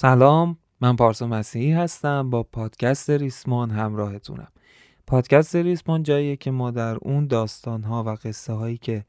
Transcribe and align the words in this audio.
سلام 0.00 0.58
من 0.80 0.96
پارسا 0.96 1.26
مسیحی 1.26 1.72
هستم 1.72 2.30
با 2.30 2.42
پادکست 2.42 3.10
ریسمان 3.10 3.70
همراهتونم. 3.70 4.48
پادکست 5.06 5.56
ریسمان 5.56 6.02
جاییه 6.02 6.36
که 6.36 6.50
ما 6.50 6.70
در 6.70 6.96
اون 6.96 7.26
داستانها 7.26 8.04
و 8.04 8.08
قصه 8.08 8.52
هایی 8.52 8.78
که 8.78 9.04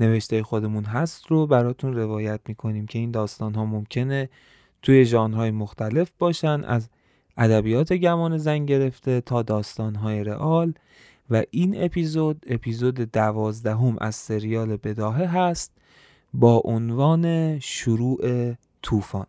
نوشته 0.00 0.42
خودمون 0.42 0.84
هست 0.84 1.26
رو 1.26 1.46
براتون 1.46 1.94
روایت 1.94 2.40
می‌کنیم 2.48 2.86
که 2.86 2.98
این 2.98 3.10
داستانها 3.10 3.64
ممکنه 3.64 4.28
توی 4.82 5.04
ژانرهای 5.04 5.50
مختلف 5.50 6.10
باشن 6.18 6.64
از 6.64 6.88
ادبیات 7.36 7.92
گمان 7.92 8.38
زن 8.38 8.66
گرفته 8.66 9.20
تا 9.20 9.42
داستانهای 9.42 10.24
رئال 10.24 10.74
و 11.30 11.42
این 11.50 11.84
اپیزود 11.84 12.44
اپیزود 12.46 12.94
دوازدهم 12.94 13.96
از 14.00 14.14
سریال 14.14 14.76
بداهه 14.76 15.26
هست 15.26 15.72
با 16.34 16.62
عنوان 16.64 17.58
شروع 17.58 18.54
طوفان. 18.82 19.26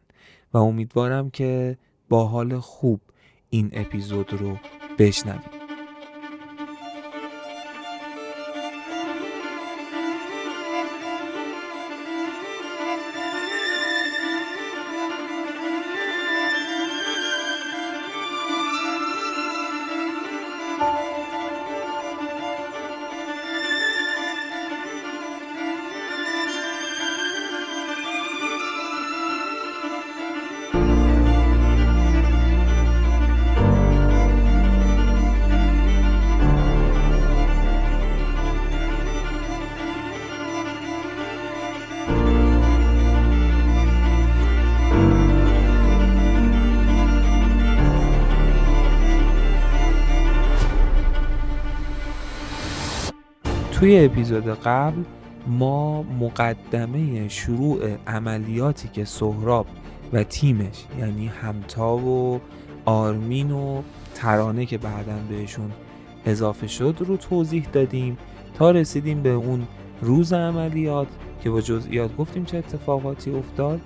و 0.53 0.57
امیدوارم 0.57 1.29
که 1.29 1.77
با 2.09 2.27
حال 2.27 2.59
خوب 2.59 3.01
این 3.49 3.69
اپیزود 3.73 4.33
رو 4.33 4.57
بشنوید. 4.97 5.56
توی 53.87 54.05
اپیزود 54.05 54.47
قبل 54.47 55.03
ما 55.47 56.03
مقدمه 56.03 57.27
شروع 57.27 57.79
عملیاتی 58.07 58.87
که 58.87 59.05
سهراب 59.05 59.65
و 60.13 60.23
تیمش 60.23 60.85
یعنی 60.99 61.27
همتا 61.27 61.97
و 61.97 62.41
آرمین 62.85 63.51
و 63.51 63.81
ترانه 64.15 64.65
که 64.65 64.77
بعدا 64.77 65.17
بهشون 65.29 65.71
اضافه 66.25 66.67
شد 66.67 66.95
رو 66.99 67.17
توضیح 67.17 67.67
دادیم 67.73 68.17
تا 68.53 68.71
رسیدیم 68.71 69.21
به 69.21 69.29
اون 69.29 69.67
روز 70.01 70.33
عملیات 70.33 71.07
که 71.43 71.49
با 71.49 71.61
جزئیات 71.61 72.17
گفتیم 72.17 72.45
چه 72.45 72.57
اتفاقاتی 72.57 73.31
افتاد 73.31 73.81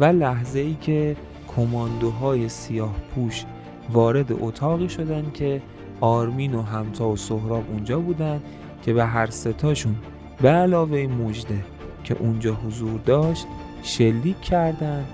و 0.00 0.04
لحظه 0.04 0.58
ای 0.58 0.76
که 0.80 1.16
کماندوهای 1.56 2.48
سیاه 2.48 2.94
پوش 3.14 3.44
وارد 3.92 4.32
اتاقی 4.32 4.88
شدن 4.88 5.30
که 5.34 5.62
آرمین 6.00 6.54
و 6.54 6.62
همتا 6.62 7.08
و 7.08 7.16
سهراب 7.16 7.64
اونجا 7.70 8.00
بودن 8.00 8.42
که 8.86 8.92
به 8.92 9.04
هر 9.04 9.30
ستاشون 9.30 9.96
به 10.42 10.48
علاوه 10.48 11.06
مجده 11.06 11.64
که 12.04 12.16
اونجا 12.20 12.54
حضور 12.54 13.00
داشت 13.00 13.46
شلیک 13.82 14.40
کردن 14.40 15.04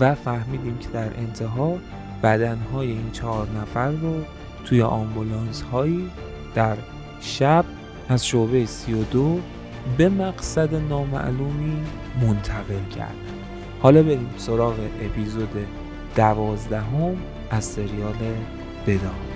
و 0.00 0.14
فهمیدیم 0.14 0.78
که 0.78 0.88
در 0.88 1.18
انتها 1.18 1.78
بدنهای 2.22 2.86
این 2.86 3.10
چهار 3.12 3.48
نفر 3.62 3.90
رو 3.90 4.14
توی 4.64 4.82
آمبولانس 4.82 5.62
هایی 5.62 6.10
در 6.54 6.76
شب 7.20 7.64
از 8.08 8.26
شعبه 8.26 8.66
32 8.66 9.40
به 9.98 10.08
مقصد 10.08 10.74
نامعلومی 10.74 11.76
منتقل 12.22 12.88
کردن. 12.96 13.14
حالا 13.82 14.02
بریم 14.02 14.30
سراغ 14.36 14.74
اپیزود 15.02 15.66
دوازدهم 16.16 17.16
از 17.50 17.64
سریال 17.64 18.16
بدان 18.86 19.27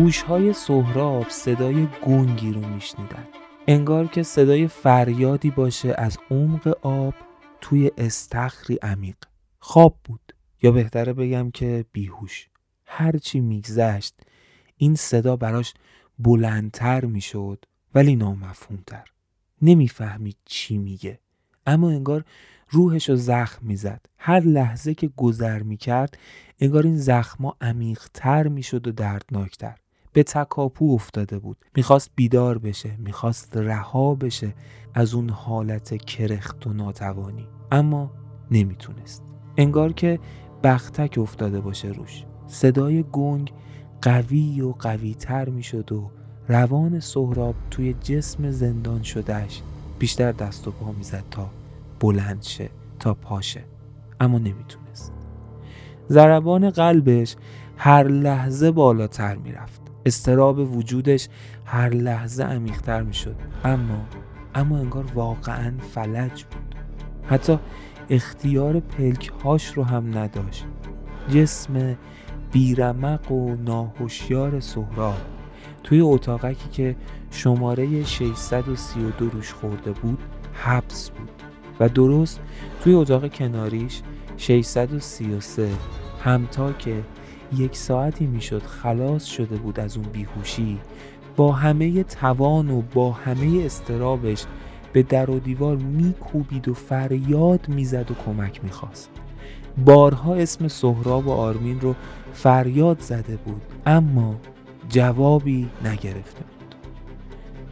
گوشهای 0.00 0.52
سهراب 0.52 1.28
صدای 1.28 1.88
گنگی 2.02 2.52
رو 2.52 2.68
میشنیدن. 2.68 3.28
انگار 3.66 4.06
که 4.06 4.22
صدای 4.22 4.68
فریادی 4.68 5.50
باشه 5.50 5.94
از 5.98 6.18
عمق 6.30 6.78
آب 6.82 7.14
توی 7.60 7.90
استخری 7.98 8.78
عمیق. 8.82 9.16
خواب 9.58 9.96
بود. 10.04 10.34
یا 10.62 10.70
بهتره 10.70 11.12
بگم 11.12 11.50
که 11.50 11.84
بیهوش. 11.92 12.48
هرچی 12.86 13.40
میگذشت 13.40 14.14
این 14.76 14.94
صدا 14.94 15.36
براش 15.36 15.74
بلندتر 16.18 17.04
می‌شد 17.04 17.64
ولی 17.94 18.16
نامفهومتر. 18.16 19.04
نمی‌فهمید 19.62 20.36
چی 20.44 20.78
میگه. 20.78 21.18
اما 21.66 21.90
انگار 21.90 22.24
روحش 22.70 23.08
رو 23.08 23.16
زخم 23.16 23.66
می‌زد. 23.66 24.06
هر 24.18 24.40
لحظه 24.40 24.94
که 24.94 25.10
گذر 25.16 25.62
می‌کرد 25.62 26.18
انگار 26.60 26.82
این 26.82 26.96
زخما 26.96 27.56
عمیقتر 27.60 28.48
می‌شد 28.48 28.88
و 28.88 28.92
دردناکتر. 28.92 29.76
به 30.12 30.22
تکاپو 30.22 30.94
افتاده 30.94 31.38
بود. 31.38 31.56
می‌خواست 31.76 32.10
بیدار 32.14 32.58
بشه 32.58 32.96
می‌خواست 32.98 33.56
رها 33.56 34.14
بشه 34.14 34.54
از 34.94 35.14
اون 35.14 35.30
حالت 35.30 36.04
کرخت 36.04 36.66
و 36.66 36.72
ناتوانی. 36.72 37.46
اما 37.72 38.10
نمی‌تونست. 38.50 39.22
انگار 39.56 39.92
که 39.92 40.18
بختک 40.62 41.18
افتاده 41.18 41.60
باشه 41.60 41.88
روش. 41.88 42.24
صدای 42.46 43.04
گنگ 43.12 43.52
قوی 44.02 44.60
و 44.60 44.72
قوی 44.72 45.14
تر 45.14 45.48
می‌شد 45.48 45.92
و 45.92 46.10
روان 46.48 47.00
سهراب 47.00 47.54
توی 47.70 47.92
جسم 47.94 48.50
زندان 48.50 49.02
شدهش 49.02 49.62
بیشتر 49.98 50.32
دست 50.32 50.68
و 50.68 50.70
پا 50.70 50.92
می‌زد 50.92 51.24
تا 51.30 51.50
بلند 52.00 52.42
شه 52.42 52.70
تا 52.98 53.14
پاشه 53.14 53.64
اما 54.20 54.38
نمی‌تونست. 54.38 55.12
ضربان 56.10 56.70
قلبش 56.70 57.36
هر 57.76 58.08
لحظه 58.08 58.70
بالاتر 58.70 59.36
می‌رفت. 59.36 59.79
استراب 60.06 60.76
وجودش 60.76 61.28
هر 61.64 61.88
لحظه 61.88 62.44
عمیقتر 62.44 63.02
می‌شد. 63.02 63.36
اما 63.64 64.06
اما 64.54 64.78
انگار 64.78 65.04
واقعا 65.14 65.72
فلج 65.94 66.44
بود. 66.44 66.74
حتی 67.26 67.58
اختیار 68.10 68.80
پلک 68.80 69.32
هاش 69.44 69.66
رو 69.66 69.84
هم 69.84 70.18
نداشت. 70.18 70.64
جسم 71.28 71.96
بیرمق 72.52 73.32
و 73.32 73.54
ناهوشیار 73.54 74.60
سهراب. 74.60 75.18
توی 75.84 76.00
اتاقکی 76.00 76.68
که 76.72 76.96
شماره 77.30 78.04
632 78.04 79.30
روش 79.30 79.52
خورده 79.52 79.92
بود 79.92 80.18
حبس 80.54 81.10
بود. 81.10 81.30
و 81.80 81.88
درست 81.88 82.40
توی 82.84 82.94
اتاق 82.94 83.32
کناریش 83.32 84.02
633 84.36 85.68
همتا 86.24 86.72
که 86.72 87.02
یک 87.56 87.76
ساعتی 87.76 88.26
می‌شد 88.26 88.62
خلاص 88.62 89.24
شده 89.24 89.56
بود 89.56 89.80
از 89.80 89.96
اون 89.96 90.06
بیهوشی. 90.12 90.78
با 91.36 91.52
همه 91.52 92.02
توان 92.02 92.70
و 92.70 92.82
با 92.94 93.12
همه 93.12 93.62
استرابش 93.64 94.44
به 94.92 95.02
در 95.02 95.30
و 95.30 95.38
دیوار 95.38 95.76
میکوبید 95.76 96.68
و 96.68 96.74
فریاد 96.74 97.68
می‌زد 97.68 98.10
و 98.10 98.14
کمک 98.14 98.64
می‌خواست. 98.64 99.10
بارها 99.84 100.34
اسم 100.34 100.68
سهراب 100.68 101.26
و 101.26 101.30
آرمین 101.30 101.80
رو 101.80 101.94
فریاد 102.32 103.00
زده 103.00 103.36
بود 103.36 103.62
اما 103.86 104.36
جوابی 104.88 105.68
نگرفته 105.84 106.40
بود. 106.40 106.74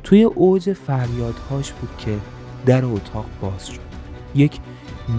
توی 0.02 0.22
اوج 0.22 0.72
فریادهاش 0.72 1.72
بود 1.72 1.90
که 1.98 2.18
در 2.66 2.84
اتاق 2.84 3.26
باز 3.40 3.66
شد. 3.68 3.80
یک 4.34 4.60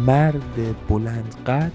مرد 0.05 0.87
بلند 0.89 1.35
قد 1.47 1.71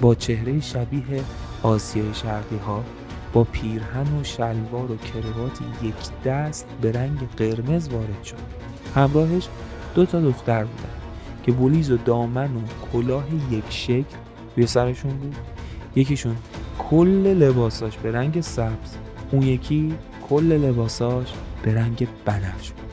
با 0.00 0.14
چهره 0.14 0.60
شبیه 0.60 1.20
آسیای 1.64 2.14
شرقی 2.14 2.56
ها 2.56 2.84
با 3.32 3.44
پیرهن 3.44 4.20
و 4.20 4.24
شلوار 4.24 4.90
و 4.90 4.96
کروات 4.96 5.58
یک 5.82 6.22
دست 6.24 6.66
به 6.80 6.92
رنگ 6.92 7.18
قرمز 7.36 7.88
وارد 7.88 8.24
شد. 8.24 8.36
همراهش 8.94 9.48
دو 9.94 10.06
تا 10.06 10.20
دختر 10.20 10.64
بودن 10.64 10.88
که 11.42 11.52
بولیز 11.52 11.90
و 11.90 11.96
دامن 11.96 12.56
و 12.56 12.60
کلاه 12.92 13.24
یک 13.50 13.64
شکل 13.68 14.16
روی 14.56 14.66
سرشون 14.66 15.16
بود. 15.16 15.36
یکیشون 15.96 16.36
کل 16.78 17.26
لباساش 17.26 17.96
به 17.96 18.12
رنگ 18.12 18.40
سبز 18.40 18.94
اون 19.30 19.42
یکی 19.42 19.94
کل 20.28 20.52
لباساش 20.52 21.28
به 21.62 21.74
رنگ 21.74 22.08
بنفش 22.24 22.70
بود. 22.70 22.92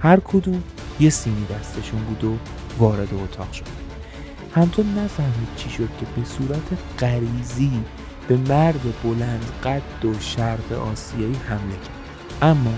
هر 0.00 0.20
کدوم 0.20 0.62
یه 1.00 1.10
سینی 1.10 1.46
دستشون 1.46 2.00
بود 2.00 2.24
و 2.24 2.36
وارد 2.78 3.08
اتاق 3.14 3.52
شد. 3.52 3.64
همطور 4.54 4.84
نفهمید 4.84 5.48
چی 5.56 5.70
شد 5.70 5.88
که 6.00 6.06
به 6.16 6.24
صورت 6.24 6.78
غریزی 6.98 7.72
به 8.30 8.36
مرد 8.36 9.02
بلند 9.02 9.44
قد 9.64 10.04
و 10.04 10.14
شرق 10.20 10.72
آسیایی 10.72 11.34
حمله 11.34 11.74
کرد. 11.74 12.42
اما 12.42 12.74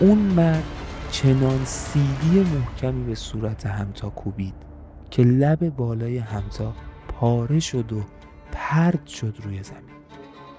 اون 0.00 0.18
مرد 0.18 0.64
چنان 1.10 1.64
سیلی 1.64 2.40
محکمی 2.40 3.04
به 3.04 3.14
صورت 3.14 3.66
همتا 3.66 4.10
کوبید 4.10 4.54
که 5.10 5.22
لب 5.22 5.68
بالای 5.68 6.18
همتا 6.18 6.74
پاره 7.08 7.60
شد 7.60 7.92
و 7.92 8.02
پرد 8.52 9.06
شد 9.06 9.34
روی 9.44 9.62
زمین. 9.62 9.82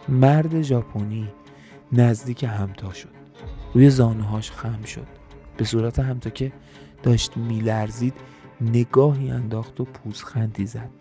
مرد 0.10 0.62
ژاپنی 0.62 1.28
نزدیک 1.92 2.44
همتا 2.44 2.94
شد. 2.94 3.10
روی 3.74 3.90
زانوهاش 3.90 4.52
خم 4.52 4.84
شد. 4.84 5.08
به 5.58 5.66
صورت 5.66 6.00
همتا 6.00 6.30
که 6.30 6.52
داشت 7.04 7.38
میلرزید 7.38 8.14
نگاهی 8.62 9.32
انداخت 9.32 9.82
و 9.82 9.86
پوزخندی 9.86 10.66
زد. 10.66 10.92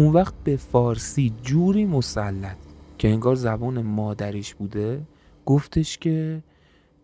اون 0.00 0.12
وقت 0.12 0.34
به 0.44 0.56
فارسی 0.56 1.32
جوری 1.42 1.84
مسلط 1.84 2.56
که 2.98 3.08
انگار 3.08 3.34
زبان 3.34 3.82
مادریش 3.82 4.54
بوده 4.54 5.02
گفتش 5.46 5.98
که 5.98 6.42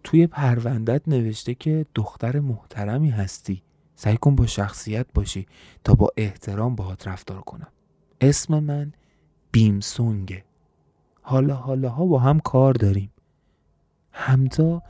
توی 0.05 0.27
پروندت 0.27 1.03
نوشته 1.07 1.55
که 1.55 1.87
دختر 1.95 2.41
محترمی 2.41 3.11
هستی. 3.11 3.63
سعی 3.97 4.17
کن 4.17 4.37
با 4.37 4.47
شخصیت 4.47 5.07
باشی 5.15 5.47
تا 5.85 5.95
با 5.95 6.11
احترام 6.17 6.75
باهات 6.75 7.09
رفتار 7.09 7.41
کنم. 7.41 7.69
اسم 8.21 8.59
من 8.59 8.93
بیمسونگه. 9.53 10.45
حالا 11.23 11.55
حالا 11.55 11.89
ها 11.89 12.07
با 12.07 12.19
هم 12.19 12.41
کار 12.41 12.75
داریم. 12.75 13.11
همتا 14.13 14.83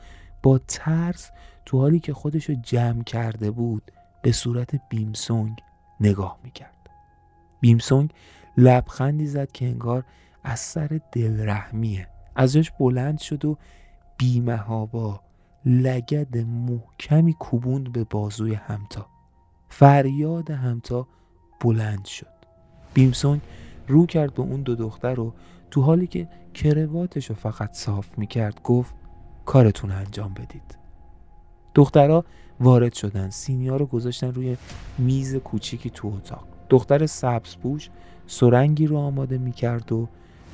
با 0.43 0.57
ترس 0.57 1.31
تو 1.65 1.77
حالی 1.77 1.99
که 1.99 2.13
خودشو 2.13 2.53
جمع 2.53 3.03
کرده 3.03 3.51
بود 3.51 3.91
به 4.21 4.31
صورت 4.31 4.89
بیمسونگ 4.89 5.57
نگاه 5.99 6.39
می‌کرد. 6.43 6.76
بیمسونگ 7.59 8.13
لبخندی 8.57 9.27
زد 9.27 9.51
که 9.51 9.65
انگار 9.65 10.03
از 10.43 10.59
سر 10.59 10.99
دلرحمیه. 11.11 12.07
ازش 12.35 12.71
بلند 12.71 13.19
شد 13.19 13.45
و 13.45 13.57
بیمهابا 14.17 15.21
لگد 15.65 16.37
محکمی 16.37 17.33
کوبوند 17.33 17.91
به 17.91 18.03
بازوی 18.03 18.53
همتا. 18.53 19.07
فریاد 19.69 20.51
همتا 20.51 21.07
بلند 21.61 22.05
شد. 22.05 22.33
بیمسونگ 22.93 23.41
رو 23.87 24.05
کرد 24.05 24.33
به 24.33 24.41
اون 24.41 24.61
دو 24.61 24.75
دختر 24.75 25.13
رو 25.13 25.33
تو 25.71 25.81
حالی 25.81 26.07
که 26.07 26.29
کرواتش 26.53 27.29
رو 27.29 27.35
فقط 27.35 27.73
صاف 27.73 28.17
می‌کرد 28.17 28.61
گفت 28.63 28.95
کارتون 29.45 29.91
انجام 29.91 30.33
بدید. 30.33 30.77
دخترها 31.75 32.25
وارد 32.59 32.93
شدن. 32.93 33.29
سینیا 33.29 33.77
رو 33.77 33.85
گذاشتن 33.85 34.33
روی 34.33 34.57
میز 34.97 35.35
کوچیکی 35.35 35.89
تو 35.89 36.07
اتاق. 36.07 36.56
دختر 36.69 37.05
سبز 37.05 37.55
پوش 37.57 37.89
سرنگی 38.27 38.87
رو 38.87 38.97
آماده 38.97 39.37
می‌کرد 39.37 39.91
و 39.91 40.07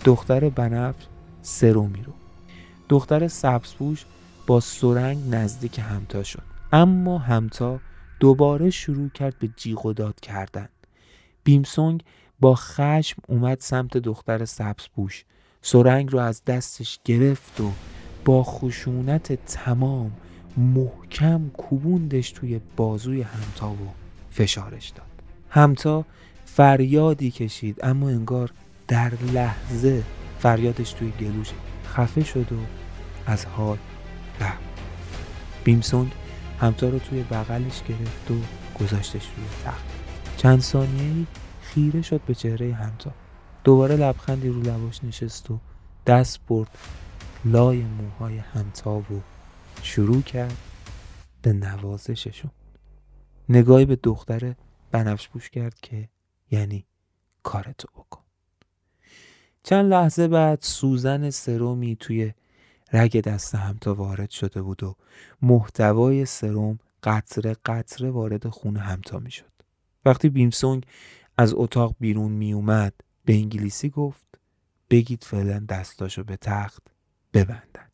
دختر 0.05 0.49
بنفش 0.49 1.05
سرومی 1.41 2.01
رو. 2.03 2.13
دختر 2.89 3.27
سبزپوش 3.27 4.05
با 4.47 4.59
سرنگ 4.59 5.17
نزدیک 5.29 5.79
همتا 5.79 6.23
شد. 6.23 6.43
اما 6.71 7.17
همتا 7.17 7.79
دوباره 8.19 8.69
شروع 8.69 9.09
کرد 9.09 9.39
به 9.39 9.49
جیغ 9.57 9.85
و 9.85 9.93
داد 9.93 10.19
کردن. 10.19 10.69
بیمسونگ 11.43 12.03
با 12.39 12.55
خشم 12.55 13.21
اومد 13.27 13.59
سمت 13.59 13.97
دختر 13.97 14.45
سبزپوش. 14.45 15.25
سرنگ 15.61 16.11
رو 16.11 16.19
از 16.19 16.43
دستش 16.43 16.99
گرفت 17.05 17.61
و 17.61 17.71
با 18.25 18.43
خشونت 18.43 19.45
تمام 19.45 20.11
محکم 20.57 21.49
کوبوندش 21.49 22.31
توی 22.31 22.59
بازوی 22.75 23.21
همتا 23.21 23.69
و 23.69 23.87
فشارش 24.31 24.89
داد. 24.89 25.12
همتا 25.53 26.05
فریادی 26.45 27.31
کشید 27.31 27.85
اما 27.85 28.09
انگار 28.09 28.51
در 28.87 29.11
لحظه 29.33 30.03
فریادش 30.39 30.91
توی 30.93 31.11
گلوش 31.11 31.49
خفه 31.85 32.23
شد 32.23 32.51
و 32.51 32.55
از 33.25 33.45
حال 33.45 33.77
رفت. 34.39 34.59
بیمسونگ 35.63 36.11
همتا 36.59 36.89
رو 36.89 36.99
توی 36.99 37.23
بغلش 37.23 37.83
گرفت 37.83 38.31
و 38.31 38.35
گذاشتش 38.79 39.25
روی 39.35 39.45
تخت. 39.65 39.85
چند 40.37 40.61
ثانیه 40.61 41.25
خیره 41.61 42.01
شد 42.01 42.21
به 42.21 42.35
چهره 42.35 42.73
همتا. 42.73 43.11
دوباره 43.63 43.95
لبخندی 43.95 44.49
رو 44.49 44.61
لباش 44.61 45.03
نشست 45.03 45.51
و 45.51 45.59
دست 46.07 46.39
برد 46.47 46.77
لای 47.45 47.81
موهای 47.81 48.37
همتا 48.37 48.95
و 48.95 49.21
شروع 49.81 50.21
کرد 50.21 50.57
به 51.41 51.53
نوازششون. 51.53 52.51
نگاهی 53.49 53.85
به 53.85 53.95
دختر 54.03 54.53
بنفش 54.93 55.29
پوش 55.29 55.49
کرد 55.49 55.79
که 55.81 56.09
یعنی 56.51 56.85
کارتو 57.43 57.87
بکن 57.95 58.21
چند 59.63 59.91
لحظه 59.91 60.27
بعد 60.27 60.59
سوزن 60.61 61.29
سرومی 61.29 61.95
توی 61.95 62.33
رگ 62.93 63.21
دست 63.21 63.55
همتا 63.55 63.95
وارد 63.95 64.29
شده 64.29 64.61
بود 64.61 64.83
و 64.83 64.95
محتوای 65.41 66.25
سروم 66.25 66.79
قطره 67.03 67.55
قطره 67.65 68.09
وارد 68.09 68.47
خون 68.49 68.77
همتا 68.77 69.19
می 69.19 69.31
شد. 69.31 69.51
وقتی 70.05 70.29
بیمسونگ 70.29 70.85
از 71.37 71.53
اتاق 71.53 71.95
بیرون 71.99 72.31
می 72.31 72.53
اومد 72.53 72.93
به 73.25 73.33
انگلیسی 73.33 73.89
گفت 73.89 74.25
بگید 74.89 75.23
فعلا 75.23 75.65
دستاشو 75.69 76.23
به 76.23 76.37
تخت 76.37 76.83
ببندن. 77.33 77.89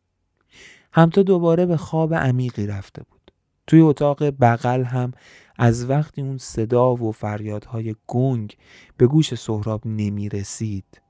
همتا 0.92 1.22
دوباره 1.22 1.66
به 1.66 1.76
خواب 1.76 2.14
عمیقی 2.14 2.66
رفته 2.66 3.02
بود. 3.02 3.32
توی 3.66 3.80
اتاق 3.80 4.30
بغل 4.30 4.84
هم 4.84 5.12
از 5.62 5.90
وقتی 5.90 6.22
اون 6.22 6.38
صدا 6.38 6.94
و 6.94 7.12
فریادهای 7.12 7.94
گنگ 8.06 8.56
به 8.96 9.06
گوش 9.06 9.34
سهراب 9.34 9.86
نمی 9.86 10.28
رسید 10.28 11.00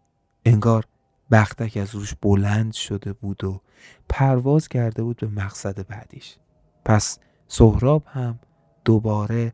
انگار 0.44 0.84
بختک 1.30 1.76
از 1.76 1.94
روش 1.94 2.14
بلند 2.22 2.72
شده 2.72 3.12
بود 3.12 3.44
و 3.44 3.60
پرواز 4.08 4.68
کرده 4.68 5.02
بود 5.02 5.16
به 5.16 5.26
مقصد 5.26 5.86
بعدیش. 5.88 6.36
پس 6.84 7.18
سهراب 7.48 8.02
هم 8.06 8.38
دوباره 8.84 9.52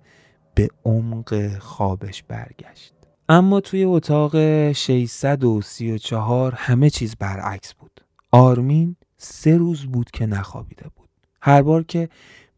به 0.55 0.69
عمق 0.85 1.59
خوابش 1.59 2.23
برگشت. 2.23 2.95
اما 3.29 3.61
توی 3.61 3.85
اتاق 3.85 4.33
634 4.73 6.55
همه 6.55 6.91
چیز 6.91 7.17
برعکس 7.17 7.75
بود. 7.75 8.01
آرمین 8.33 8.97
سه 9.17 9.57
روز 9.57 9.87
بود 9.87 10.11
که 10.11 10.27
نخوابیده 10.27 10.89
بود. 10.97 11.09
هر 11.43 11.63
بار 11.63 11.83
که 11.83 12.09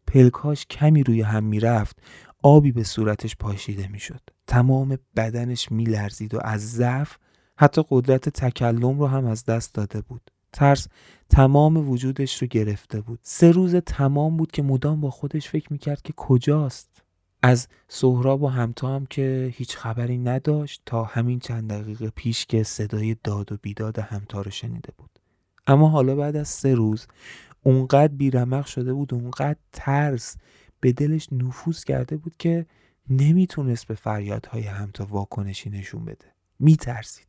پلکاش 0.07 0.65
کمی 0.65 1.03
روی 1.03 1.21
هم 1.21 1.43
می‌رفت 1.43 2.01
آبی 2.43 2.71
به 2.71 2.83
صورتش 2.83 3.35
پاشیده 3.35 3.87
می‌شد. 3.87 4.21
تمام 4.47 4.97
بدنش 5.15 5.71
میلرزید 5.71 6.33
و 6.33 6.39
از 6.43 6.71
ضعف 6.71 7.17
حتی 7.57 7.83
قدرت 7.89 8.29
تکلم 8.29 8.99
رو 8.99 9.07
هم 9.07 9.25
از 9.25 9.45
دست 9.45 9.73
داده 9.73 10.01
بود. 10.01 10.31
ترس 10.53 10.87
تمام 11.29 11.89
وجودش 11.89 12.41
رو 12.41 12.47
گرفته 12.47 13.01
بود. 13.01 13.19
سه 13.21 13.51
روز 13.51 13.75
تمام 13.75 14.37
بود 14.37 14.51
که 14.51 14.63
مدام 14.63 15.01
با 15.01 15.09
خودش 15.09 15.49
فکر 15.49 15.73
می‌کرد 15.73 16.01
که 16.01 16.13
کجاست. 16.17 16.89
از 17.43 17.67
سهراب 17.87 18.43
و 18.43 18.47
همتا 18.47 18.95
هم 18.95 19.05
که 19.05 19.53
هیچ 19.55 19.77
خبری 19.77 20.17
نداشت 20.17 20.81
تا 20.85 21.03
همین 21.03 21.39
چند 21.39 21.69
دقیقه 21.69 22.09
پیش 22.09 22.45
که 22.45 22.63
صدای 22.63 23.15
داد 23.23 23.51
و 23.51 23.57
بیداد 23.61 23.99
همتا 23.99 24.41
رو 24.41 24.51
شنیده 24.51 24.93
بود. 24.97 25.09
اما 25.67 25.89
حالا 25.89 26.15
بعد 26.15 26.35
از 26.35 26.47
سه 26.47 26.75
روز 26.75 27.07
اونقدر 27.63 28.13
بیرمق 28.13 28.65
شده 28.65 28.93
بود 28.93 29.13
اونقدر 29.13 29.59
ترس 29.73 30.37
به 30.79 30.91
دلش 30.91 31.27
نفوذ 31.31 31.83
کرده 31.83 32.17
بود 32.17 32.37
که 32.37 32.65
نمی‌تونست 33.09 33.87
به 33.87 33.95
فریادهای 33.95 34.63
همتا 34.63 35.05
واکنشی 35.05 35.69
نشون 35.69 36.05
بده. 36.05 36.25
میترسید. 36.59 37.27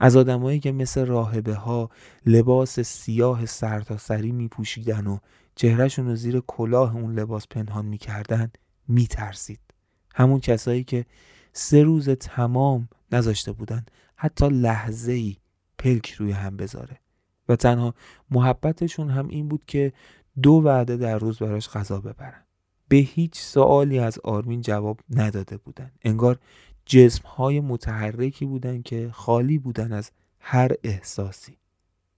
از 0.00 0.16
آدمایی 0.16 0.60
که 0.60 0.72
مثل 0.72 1.06
راهبه 1.06 1.54
ها 1.54 1.90
لباس 2.26 2.80
سیاه 2.80 3.46
سرتاسری 3.46 4.32
می 4.32 4.48
پوشیدن 4.48 5.06
و 5.06 5.18
چهرهشون 5.54 6.06
رو 6.06 6.16
زیر 6.16 6.40
کلاه 6.46 6.96
اون 6.96 7.18
لباس 7.18 7.46
پنهان 7.48 7.86
می‌کردن 7.86 8.50
میترسید. 8.88 9.60
همون 10.14 10.40
کسایی 10.40 10.84
که 10.84 11.06
سه 11.52 11.82
روز 11.82 12.08
تمام 12.08 12.88
نذاشته 13.12 13.52
بودن 13.52 13.86
حتی 14.16 14.48
لحظه 14.48 15.12
ای 15.12 15.36
پلک 15.78 16.10
روی 16.10 16.32
هم 16.32 16.56
بذاره. 16.56 16.98
و 17.48 17.56
تنها 17.56 17.94
محبتشون 18.30 19.10
هم 19.10 19.28
این 19.28 19.48
بود 19.48 19.64
که 19.64 19.92
دو 20.42 20.52
وعده 20.64 20.96
در 20.96 21.18
روز 21.18 21.38
براش 21.38 21.68
غذا 21.68 22.00
ببرن. 22.00 22.45
به 22.88 22.96
هیچ 22.96 23.40
سوالی 23.40 23.98
از 23.98 24.18
آرمین 24.24 24.60
جواب 24.60 25.00
نداده 25.10 25.56
بودن. 25.56 25.90
انگار 26.02 26.38
جسم 26.86 27.28
های 27.28 27.60
متحرکی 27.60 28.44
بودن 28.44 28.82
که 28.82 29.10
خالی 29.12 29.58
بودن 29.58 29.92
از 29.92 30.10
هر 30.40 30.72
احساسی. 30.84 31.58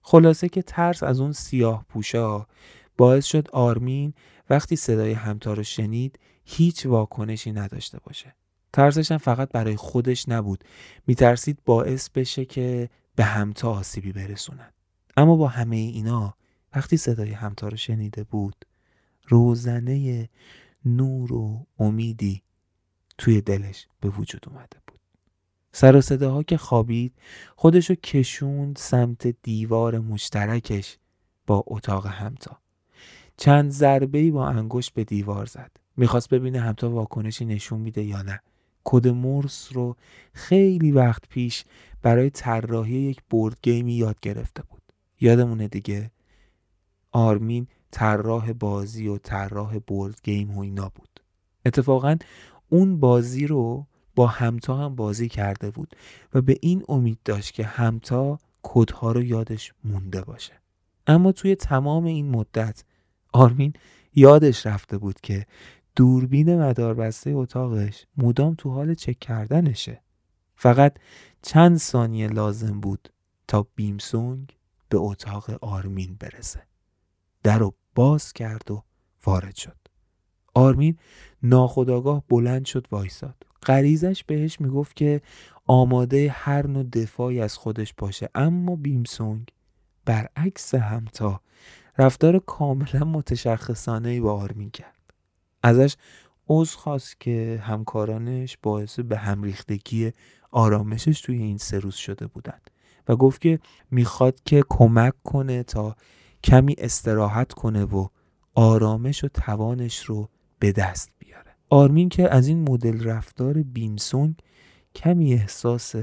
خلاصه 0.01 0.49
که 0.49 0.61
ترس 0.61 1.03
از 1.03 1.19
اون 1.19 1.31
سیاه 1.31 1.85
پوشا 1.89 2.45
باعث 2.97 3.25
شد 3.25 3.49
آرمین 3.49 4.13
وقتی 4.49 4.75
صدای 4.75 5.11
همتا 5.11 5.53
رو 5.53 5.63
شنید 5.63 6.19
هیچ 6.45 6.85
واکنشی 6.85 7.51
نداشته 7.51 7.99
باشه. 8.03 8.35
ترسش 8.73 9.11
هم 9.11 9.17
فقط 9.17 9.49
برای 9.51 9.75
خودش 9.75 10.29
نبود. 10.29 10.63
میترسید 11.07 11.59
باعث 11.65 12.09
بشه 12.09 12.45
که 12.45 12.89
به 13.15 13.23
همتا 13.23 13.71
آسیبی 13.71 14.11
برسونن. 14.11 14.71
اما 15.17 15.35
با 15.35 15.47
همه 15.47 15.75
اینا 15.75 16.33
وقتی 16.75 16.97
صدای 16.97 17.31
همتا 17.31 17.67
رو 17.67 17.77
شنیده 17.77 18.23
بود 18.23 18.65
روزنه 19.29 20.29
نور 20.85 21.33
و 21.33 21.65
امیدی 21.79 22.41
توی 23.17 23.41
دلش 23.41 23.87
به 23.99 24.09
وجود 24.09 24.45
اومده 24.47 24.77
بود. 24.87 24.99
سر 25.71 25.95
و 25.95 26.01
صداها 26.01 26.43
که 26.43 26.57
خوابید 26.57 27.13
خودشو 27.55 27.95
کشوند 27.95 28.77
سمت 28.77 29.27
دیوار 29.27 29.99
مشترکش 29.99 30.97
با 31.47 31.63
اتاق 31.67 32.07
همتا. 32.07 32.57
چند 33.37 33.71
ضربه 33.71 34.31
با 34.31 34.47
انگشت 34.47 34.93
به 34.93 35.03
دیوار 35.03 35.45
زد. 35.45 35.71
می‌خواست 35.97 36.29
ببینه 36.29 36.59
همتا 36.59 36.89
واکنشی 36.89 37.45
نشون 37.45 37.79
میده 37.79 38.03
یا 38.03 38.21
نه. 38.21 38.41
کد 38.83 39.07
مورس 39.07 39.69
رو 39.73 39.95
خیلی 40.33 40.91
وقت 40.91 41.29
پیش 41.29 41.63
برای 42.01 42.29
طراحی 42.29 42.95
یک 42.95 43.21
بورد 43.29 43.57
گیمی 43.61 43.93
یاد 43.93 44.19
گرفته 44.19 44.63
بود. 44.63 44.81
یادمونه 45.21 45.67
دیگه؟ 45.67 46.11
آرمین 47.11 47.67
طراح 47.91 48.53
بازی 48.53 49.07
و 49.07 49.17
طراح 49.17 49.79
بورد 49.87 50.19
گیم 50.23 50.57
و 50.57 50.59
اینا 50.59 50.91
بود. 50.95 51.19
اتفاقا 51.65 52.17
اون 52.69 52.99
بازی 52.99 53.47
رو 53.47 53.85
با 54.15 54.27
همتا 54.27 54.77
هم 54.77 54.95
بازی 54.95 55.29
کرده 55.29 55.71
بود 55.71 55.95
و 56.33 56.41
به 56.41 56.57
این 56.61 56.83
امید 56.89 57.19
داشت 57.25 57.53
که 57.53 57.63
همتا 57.63 58.39
کدها 58.63 59.11
رو 59.11 59.23
یادش 59.23 59.73
مونده 59.83 60.21
باشه. 60.21 60.53
اما 61.07 61.31
توی 61.31 61.55
تمام 61.55 62.05
این 62.05 62.29
مدت 62.29 62.83
آرمین 63.33 63.73
یادش 64.15 64.65
رفته 64.65 64.97
بود 64.97 65.21
که 65.21 65.45
دوربین 65.95 66.61
مداربسته 66.61 67.29
اتاقش 67.29 68.05
مدام 68.17 68.55
تو 68.57 68.69
حال 68.69 68.93
چک 68.93 69.19
کردنشه. 69.19 70.01
فقط 70.55 70.97
چند 71.41 71.77
ثانیه 71.77 72.27
لازم 72.27 72.79
بود 72.79 73.09
تا 73.47 73.67
بیمسونگ 73.75 74.57
به 74.89 74.97
اتاق 74.97 75.63
آرمین 75.63 76.17
برسه. 76.19 76.61
در 77.43 77.57
رو 77.57 77.73
باز 77.95 78.33
کرد 78.33 78.71
و 78.71 78.83
وارد 79.25 79.55
شد. 79.55 79.77
آرمین 80.53 80.97
ناخداگاه 81.43 82.23
بلند 82.29 82.65
شد 82.65 82.87
وایساد. 82.91 83.35
غریزش 83.65 84.23
بهش 84.23 84.61
می‌گفت 84.61 84.95
که 84.95 85.21
آماده 85.67 86.29
هر 86.29 86.67
نوع 86.67 86.83
دفاعی 86.83 87.41
از 87.41 87.57
خودش 87.57 87.93
باشه 87.97 88.29
اما 88.35 88.75
بیمسونگ 88.75 89.47
برعکس 90.05 90.75
همتا 90.75 91.41
رفتار 91.97 92.39
کاملا 92.39 93.03
متشخصانه 93.05 94.21
با 94.21 94.33
آرمین 94.33 94.69
کرد. 94.69 94.95
ازش 95.63 95.95
عذر 96.47 96.77
خواست 96.77 97.19
که 97.19 97.59
همکارانش 97.63 98.57
باعث 98.63 98.99
به 98.99 99.17
هم 99.17 99.43
ریختگی 99.43 100.11
آرامشش 100.51 101.21
توی 101.21 101.37
این 101.37 101.57
سه 101.57 101.79
روز 101.79 101.95
شده 101.95 102.27
بودن 102.27 102.59
و 103.07 103.15
گفت 103.15 103.41
که 103.41 103.59
می‌خواد 103.91 104.39
که 104.45 104.63
کمک 104.69 105.13
کنه 105.23 105.63
تا 105.63 105.95
کمی 106.43 106.75
استراحت 106.77 107.53
کنه 107.53 107.83
و 107.83 108.07
آرامش 108.55 109.23
و 109.23 109.27
توانش 109.27 110.03
رو 110.03 110.29
به 110.59 110.71
دست 110.71 111.11
بیاره. 111.19 111.55
آرمین 111.69 112.09
که 112.09 112.33
از 112.33 112.47
این 112.47 112.69
مدل 112.69 113.03
رفتار 113.03 113.53
بیمسونگ 113.53 114.35
کمی 114.95 115.33
احساس 115.33 115.95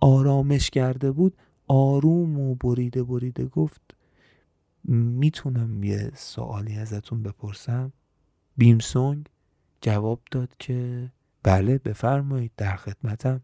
آرامش 0.00 0.70
کرده 0.70 1.12
بود 1.12 1.36
آروم 1.68 2.40
و 2.40 2.54
بریده 2.54 3.02
بریده 3.02 3.44
گفت 3.44 3.80
می‌تونم 4.84 5.82
یه 5.82 6.12
سوالی 6.14 6.76
ازتون 6.76 7.22
بپرسم؟ 7.22 7.92
بیمسونگ 8.56 9.28
جواب 9.80 10.20
داد 10.30 10.54
که 10.58 11.10
بله 11.42 11.78
بفرمایید 11.78 12.52
در 12.56 12.76
خدمتم. 12.76 13.40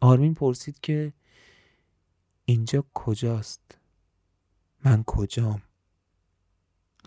آرمین 0.00 0.34
پرسید 0.34 0.80
که 0.80 1.12
اینجا 2.44 2.84
کجاست؟ 2.94 3.78
من 4.84 5.04
کجام؟ 5.06 5.62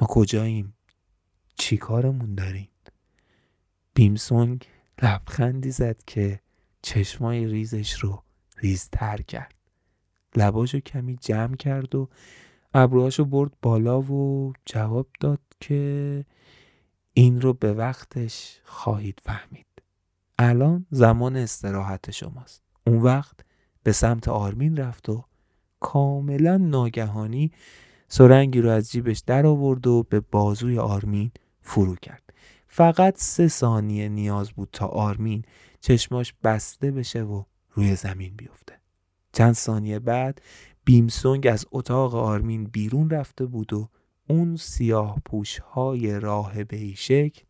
ما 0.02 0.08
کجاییم؟ 0.08 0.74
چی 1.56 1.78
کارمون 1.78 2.36
داریم؟ 2.36 2.70
بیمسونگ 3.94 4.68
لبخندی 5.02 5.72
زد 5.72 6.04
که 6.08 6.40
چشمای 6.82 7.48
ریزش 7.48 7.94
رو 7.94 8.24
ریزتر 8.58 9.18
کرد. 9.18 9.56
لباشو 10.36 10.80
کمی 10.80 11.16
جمع 11.16 11.56
کرد 11.56 11.96
و 11.96 12.10
ابروهاشو 12.74 13.26
برد 13.26 13.52
بالا 13.62 14.02
و 14.02 14.54
جواب 14.66 15.08
داد 15.20 15.42
که 15.60 16.26
این 17.14 17.42
رو 17.42 17.54
به 17.54 17.74
وقتش 17.74 18.60
خواهید 18.64 19.20
فهمید. 19.24 19.68
الان 20.40 20.86
زمان 20.92 21.36
استراحت 21.36 22.12
شماست. 22.12 22.64
اون 22.88 23.02
وقت 23.02 23.40
به 23.84 23.92
سمت 23.92 24.28
آرمین 24.28 24.78
رفت 24.78 25.10
و 25.10 25.26
کاملا 25.80 26.58
ناگهانی 26.58 27.52
سرنگی 28.08 28.62
رو 28.62 28.70
از 28.70 28.92
جیبش 28.92 29.20
در 29.20 29.46
آورد 29.46 29.88
و 29.88 30.04
به 30.10 30.20
بازوی 30.20 30.80
آرمین 30.80 31.32
فرو 31.62 31.96
کرد. 31.96 32.34
فقط 32.68 33.14
سه 33.18 33.48
ثانیه 33.48 34.10
نیاز 34.10 34.52
بود 34.52 34.70
تا 34.72 34.86
آرمین 34.86 35.44
چشماش 35.80 36.34
بسته 36.44 36.92
بشه 36.92 37.24
و 37.24 37.44
روی 37.72 37.96
زمین 37.96 38.36
بیفته. 38.36 38.74
چند 39.34 39.54
ثانیه 39.54 40.00
بعد 40.00 40.42
بیمسونگ 40.86 41.48
از 41.48 41.66
اتاق 41.72 42.16
آرمین 42.16 42.64
بیرون 42.64 43.10
رفته 43.10 43.46
بود 43.46 43.74
و 43.74 43.90
اون 44.28 44.56
سیاه 44.56 45.22
پوش 45.26 45.60
های 45.60 46.20
راهبه 46.20 46.94
شکل 46.94 47.42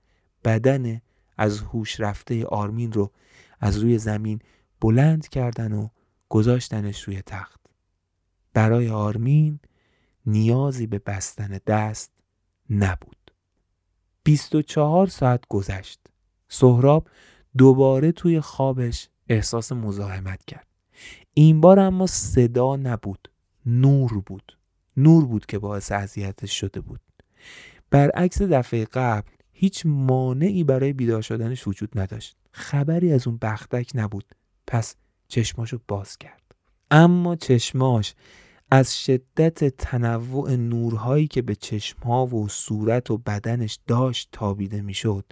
بدن 0.45 1.01
از 1.37 1.59
هوش 1.59 1.99
رفته 1.99 2.45
آرمین 2.45 2.91
رو 2.91 3.11
از 3.59 3.77
روی 3.77 3.97
زمین 3.97 4.39
بلند 4.81 5.27
کردن 5.27 5.73
و 5.73 5.87
گذاشتنش 6.29 7.03
روی 7.03 7.21
تخت. 7.21 7.66
برای 8.57 8.89
آرمین 8.89 9.59
نیازی 10.25 10.87
به 10.87 10.99
بستن 10.99 11.59
دست 11.67 12.11
نبود. 12.69 13.31
24 14.23 15.07
ساعت 15.07 15.43
گذشت. 15.49 15.99
سهراب 16.49 17.07
دوباره 17.57 18.11
توی 18.11 18.41
خوابش 18.41 19.09
احساس 19.29 19.71
مزاحمت 19.71 20.45
کرد. 20.45 20.67
این 21.33 21.61
بار 21.61 21.79
اما 21.79 22.07
صدا 22.07 22.75
نبود 22.75 23.29
نور 23.65 24.21
بود. 24.25 24.57
نور 24.97 25.25
بود 25.25 25.45
که 25.45 25.59
باعث 25.59 25.91
اذیتش 25.91 26.59
شده 26.59 26.81
بود. 26.81 27.01
برعکس 27.89 28.41
دفعه 28.41 28.85
قبل 28.85 29.31
هیچ 29.51 29.85
مانعی 29.85 30.63
برای 30.63 30.93
بیدار 30.93 31.21
شدنش 31.21 31.67
وجود 31.67 31.99
نداشت. 31.99 32.37
خبری 32.51 33.13
از 33.13 33.27
اون 33.27 33.37
بختک 33.37 33.91
نبود. 33.95 34.35
پس 34.67 34.95
چشماشو 35.27 35.79
باز 35.87 36.17
کرد. 36.17 36.41
اما 36.91 37.35
چشماش 37.35 38.15
از 38.71 38.99
شدت 39.03 39.63
تنوع 39.77 40.55
نورهایی 40.55 41.27
که 41.27 41.41
به 41.41 41.55
چشمها 41.55 42.25
و 42.25 42.47
صورت 42.47 43.11
و 43.11 43.17
بدنش 43.17 43.79
داشت 43.87 44.29
تابیده 44.31 44.81
می‌شد. 44.81 45.25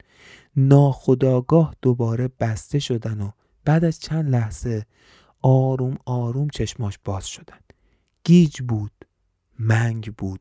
ناخداگاه 0.55 1.75
دوباره 1.81 2.29
بسته 2.39 2.79
شدن 2.79 3.21
و 3.21 3.31
بعد 3.65 3.85
از 3.85 3.99
چند 3.99 4.29
لحظه 4.29 4.85
آروم 5.41 5.97
آروم 6.05 6.49
چشماش 6.49 6.99
باز 7.03 7.27
شدن. 7.27 7.59
گیج 8.23 8.61
بود 8.61 8.91
منگ 9.59 10.13
بود. 10.17 10.39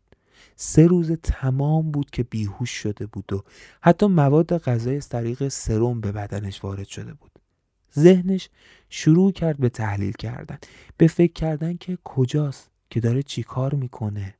سه 0.56 0.86
روز 0.86 1.12
تمام 1.12 1.90
بود 1.90 2.10
که 2.10 2.22
بیهوش 2.22 2.70
شده 2.70 3.06
بود 3.06 3.32
و 3.32 3.44
حتی 3.80 4.06
مواد 4.06 4.58
غذایی 4.58 4.96
از 4.96 5.08
طریق 5.08 5.48
سرم 5.48 6.00
به 6.00 6.12
بدنش 6.12 6.64
وارد 6.64 6.86
شده 6.86 7.14
بود. 7.14 7.30
ذهنش 7.98 8.48
شروع 8.88 9.32
کرد 9.32 9.58
به 9.58 9.68
تحلیل 9.68 10.12
کردن. 10.12 10.58
به 10.96 11.06
فکر 11.06 11.32
کردن 11.32 11.76
که 11.76 11.98
کجاست. 12.04 12.73
که 12.90 13.00
داره 13.00 13.22
چیکار 13.22 13.74
می‌کنه. 13.74 14.34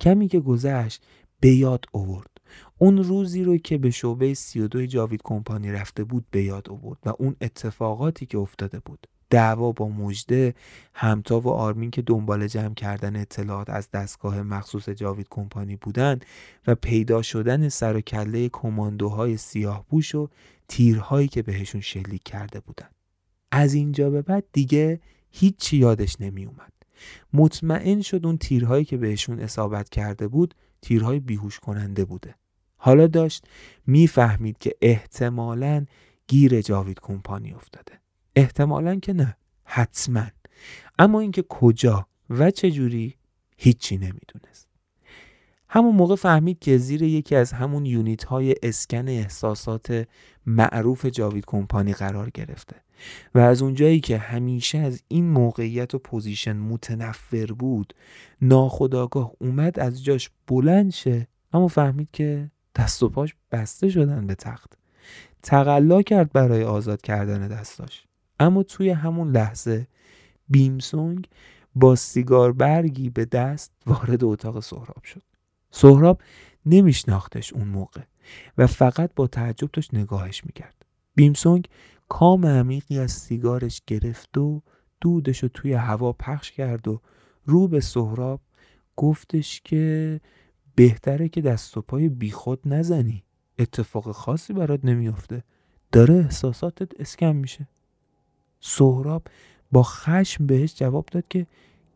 کمی 0.00 0.28
که 0.28 0.40
گذشت 0.40 1.02
به 1.40 1.50
یاد 1.50 1.84
آورد. 1.92 2.30
اون 2.78 2.98
روزی 2.98 3.44
رو 3.44 3.58
که 3.58 3.78
به 3.78 3.90
شعبه 3.90 4.34
32 4.34 4.86
جاوید 4.86 5.20
کمپانی 5.24 5.72
رفته 5.72 6.04
بود 6.04 6.24
به 6.30 6.42
یاد 6.42 6.70
آورد 6.70 6.98
و 7.06 7.12
اون 7.18 7.36
اتفاقاتی 7.40 8.26
که 8.26 8.38
افتاده 8.38 8.80
بود. 8.80 9.06
دعوا 9.30 9.72
با 9.72 9.88
مجده 9.88 10.54
همتا 10.94 11.40
و 11.40 11.48
آرمین 11.48 11.90
که 11.90 12.02
دنبال 12.02 12.46
جمع 12.46 12.74
کردن 12.74 13.16
اطلاعات 13.16 13.70
از 13.70 13.90
دستگاه 13.90 14.42
مخصوص 14.42 14.88
جاوید 14.88 15.26
کمپانی 15.30 15.76
بودن 15.76 16.20
و 16.66 16.74
پیدا 16.74 17.22
شدن 17.22 17.68
سر 17.68 17.96
و 17.96 18.00
کله 18.00 18.48
کماندوهای 18.48 19.36
سیاه 19.36 19.86
و 20.14 20.26
تیرهایی 20.68 21.28
که 21.28 21.42
بهشون 21.42 21.80
شلیک 21.80 22.22
کرده 22.22 22.60
بودن. 22.60 22.88
از 23.52 23.74
اینجا 23.74 24.10
به 24.10 24.22
بعد 24.22 24.44
دیگه 24.52 25.00
هیچی 25.30 25.76
یادش 25.76 26.20
نمی 26.20 26.44
اومد 26.44 26.72
مطمئن 27.32 28.00
شد 28.00 28.26
اون 28.26 28.38
تیرهایی 28.38 28.84
که 28.84 28.96
بهشون 28.96 29.40
اصابت 29.40 29.88
کرده 29.88 30.28
بود 30.28 30.54
تیرهای 30.82 31.20
بیهوش 31.20 31.60
کننده 31.60 32.04
بوده. 32.04 32.34
حالا 32.76 33.06
داشت 33.06 33.44
می‌فهمید 33.86 34.58
که 34.58 34.74
احتمالا 34.80 35.86
گیر 36.28 36.60
جاوید 36.60 37.00
کمپانی 37.00 37.52
افتاده. 37.52 38.00
احتمالا 38.36 38.96
که 38.96 39.12
نه 39.12 39.36
حتما. 39.64 40.26
اما 40.98 41.20
اینکه 41.20 41.42
کجا 41.48 42.06
و 42.30 42.50
چه 42.50 42.70
جوری 42.70 43.14
هیچی 43.56 43.96
نمی‌دونست. 43.96 44.68
همون 45.68 45.94
موقع 45.94 46.14
فهمید 46.14 46.58
که 46.58 46.78
زیر 46.78 47.02
یکی 47.02 47.36
از 47.36 47.52
همون 47.52 47.86
unit 47.86 48.24
های 48.24 48.54
اسکن 48.62 49.08
احساسات 49.08 50.08
معروف 50.46 51.06
جاوید 51.06 51.44
کمپانی 51.46 51.92
قرار 51.92 52.30
گرفته. 52.30 52.76
و 53.34 53.38
از 53.38 53.62
اونجایی 53.62 54.00
که 54.00 54.18
همیشه 54.18 54.78
از 54.78 55.02
این 55.08 55.30
موقعیت 55.30 55.94
و 55.94 55.98
position 55.98 56.56
متنفر 56.56 57.46
بود 57.46 57.94
ناخودآگاه 58.42 59.32
اومد 59.38 59.80
از 59.80 60.04
جاش 60.04 60.30
بلند 60.46 60.92
شه. 60.92 61.28
اما 61.52 61.68
فهمید 61.68 62.08
که 62.12 62.50
دست 62.76 63.02
و 63.02 63.08
پاش 63.08 63.34
بسته 63.52 63.88
شدن 63.88 64.26
به 64.26 64.34
تخت. 64.34 64.72
تقلا 65.42 66.02
کرد 66.02 66.32
برای 66.32 66.64
آزاد 66.64 67.02
کردن 67.02 67.48
دستاش. 67.48 68.04
اما 68.40 68.62
توی 68.62 68.90
همون 68.90 69.30
لحظه 69.30 69.86
بیمسونگ 70.48 71.28
با 71.74 71.96
سیگار 71.96 72.52
برگی 72.52 73.10
به 73.10 73.24
دست 73.24 73.72
وارد 73.86 74.24
اتاق 74.24 74.60
سهراب 74.60 75.04
شد. 75.04 75.22
سهراب 75.70 76.20
نمیشناختش 76.66 77.52
اون 77.52 77.68
موقع 77.68 78.00
و 78.58 78.66
فقط 78.66 79.10
با 79.16 79.26
تعجب 79.26 79.70
داشت 79.72 79.94
نگاهش 79.94 80.44
می‌کرد. 80.44 80.74
بیمسونگ 81.14 81.68
کام 82.10 82.46
عمیقی 82.46 82.98
از 82.98 83.12
سیگارش 83.12 83.82
گرفت 83.86 84.38
و 84.38 84.62
دودش 85.00 85.42
رو 85.42 85.48
توی 85.48 85.72
هوا 85.72 86.12
پخش 86.12 86.52
کرد 86.52 86.88
و 86.88 87.00
رو 87.44 87.68
به 87.68 87.80
سهراب 87.80 88.40
گفتش 88.96 89.60
که 89.60 90.20
بهتره 90.74 91.28
که 91.28 91.40
دست 91.40 91.76
و 91.76 91.82
پای 91.82 92.08
بیخود 92.08 92.60
نزنی. 92.64 93.24
اتفاق 93.58 94.12
خاصی 94.12 94.52
برات 94.52 94.84
نمیافته. 94.84 95.44
داره 95.92 96.14
احساساتت 96.14 97.00
اسکم 97.00 97.36
میشه. 97.36 97.68
سهراب 98.60 99.22
با 99.72 99.82
خشم 99.82 100.46
بهش 100.46 100.74
جواب 100.74 101.06
داد 101.12 101.28
که 101.28 101.46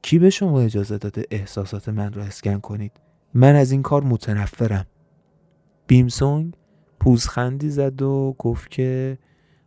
کی 0.03 0.19
به 0.19 0.31
شما 0.31 0.61
اجازه 0.61 0.99
داده 0.99 1.25
احساسات 1.31 1.89
من 1.89 2.13
رو 2.13 2.23
اسکن 2.23 2.61
کنید؟ 2.61 2.93
من 3.35 3.55
از 3.55 3.71
این 3.73 3.83
کار 3.83 4.05
متنفرم. 4.05 4.87
بیمسونگ 5.87 6.55
پوزخندی 7.01 7.71
زد 7.71 8.03
و 8.03 8.37
گفت 8.39 8.71
که 8.71 9.19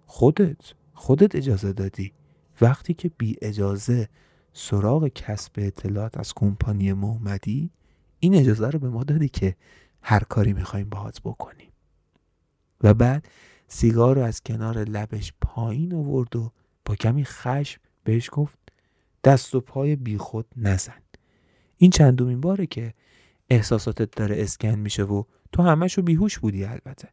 خودت 0.07 0.73
خودت 0.93 1.35
اجازه 1.35 1.73
دادی. 1.73 2.13
وقتی 2.61 2.93
که 2.93 3.11
بی 3.17 3.37
اجازه 3.41 4.09
سراغ 4.53 5.07
کسب 5.07 5.51
اطلاعات 5.57 6.17
از 6.17 6.33
کمپانی 6.33 6.93
ما 6.93 7.07
اومدی 7.07 7.71
این 8.19 8.35
اجازه 8.35 8.69
رو 8.69 8.79
به 8.79 8.89
ما 8.89 9.03
دادی 9.03 9.29
که 9.29 9.55
هر 10.01 10.19
کاری 10.19 10.53
می‌خوایم 10.53 10.89
باهات 10.89 11.21
بکنیم. 11.21 11.71
و 12.81 12.93
بعد 12.93 13.27
سیگار 13.67 14.15
رو 14.15 14.21
از 14.21 14.41
کنار 14.41 14.83
لبش 14.83 15.33
پایین 15.41 15.93
آورد 15.93 16.35
و 16.35 16.51
با 16.85 16.95
کمی 16.95 17.25
خشم 17.25 17.81
بهش 18.03 18.29
گفت 18.31 18.57
دست 19.23 19.55
و 19.55 19.61
پای 19.61 19.95
بیخود 19.95 20.45
نزن. 20.55 21.01
این 21.77 21.91
چندمین 21.91 22.41
باره 22.41 22.65
که 22.65 22.93
احساساتت 23.49 24.11
داره 24.11 24.41
اسکن 24.41 24.75
میشه 24.75 25.03
و 25.03 25.23
تو 25.51 25.63
همشو 25.63 26.01
بیهوش 26.01 26.39
بودی 26.39 26.65
البته. 26.65 27.09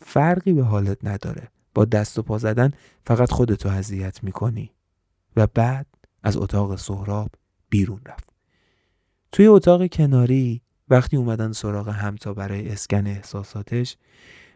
فرقی 0.00 0.52
به 0.52 0.64
حالت 0.64 0.98
نداره. 1.02 1.48
با 1.76 1.84
دست 1.84 2.18
و 2.18 2.22
پا 2.22 2.38
زدن 2.38 2.70
فقط 3.06 3.30
خودتو 3.30 3.68
اذیت 3.68 4.24
می‌کنی. 4.24 4.70
و 5.36 5.46
بعد 5.46 5.86
از 6.22 6.36
اتاق 6.36 6.76
سهراب 6.76 7.30
بیرون 7.70 8.00
رفت. 8.06 8.32
توی 9.32 9.46
اتاق 9.46 9.86
کناری 9.86 10.62
وقتی 10.88 11.16
اومدن 11.16 11.52
سراغ 11.52 11.88
همتا 11.88 12.34
برای 12.34 12.68
اسکن 12.68 13.06
احساساتش 13.06 13.96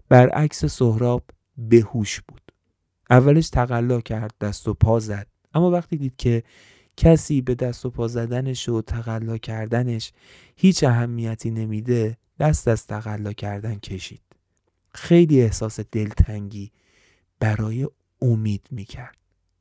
برعکس 0.08 0.64
سهراب 0.64 1.24
بهوش 1.58 2.20
بود. 2.20 2.40
اولش 3.10 3.48
تقلا 3.48 4.00
کرد 4.00 4.34
دست 4.40 4.68
و 4.68 4.74
پا 4.74 5.00
زد. 5.00 5.26
اما 5.54 5.70
وقتی 5.70 5.96
دید 5.96 6.16
که 6.16 6.42
کسی 6.96 7.40
به 7.40 7.54
دست 7.54 7.86
و 7.86 7.90
پا 7.90 8.08
زدنش 8.08 8.68
و 8.68 8.82
تقلا 8.82 9.38
کردنش 9.38 10.12
هیچ 10.56 10.84
اهمیتی 10.84 11.50
نمیده 11.50 12.16
دست 12.38 12.68
از 12.68 12.86
تقلا 12.86 13.32
کردن 13.32 13.74
کشید. 13.74 14.22
خیلی 14.94 15.42
احساس 15.42 15.80
دلتنگی 15.80 16.72
برای 17.40 17.88
امید 18.22 18.66
می‌کرد. 18.70 19.16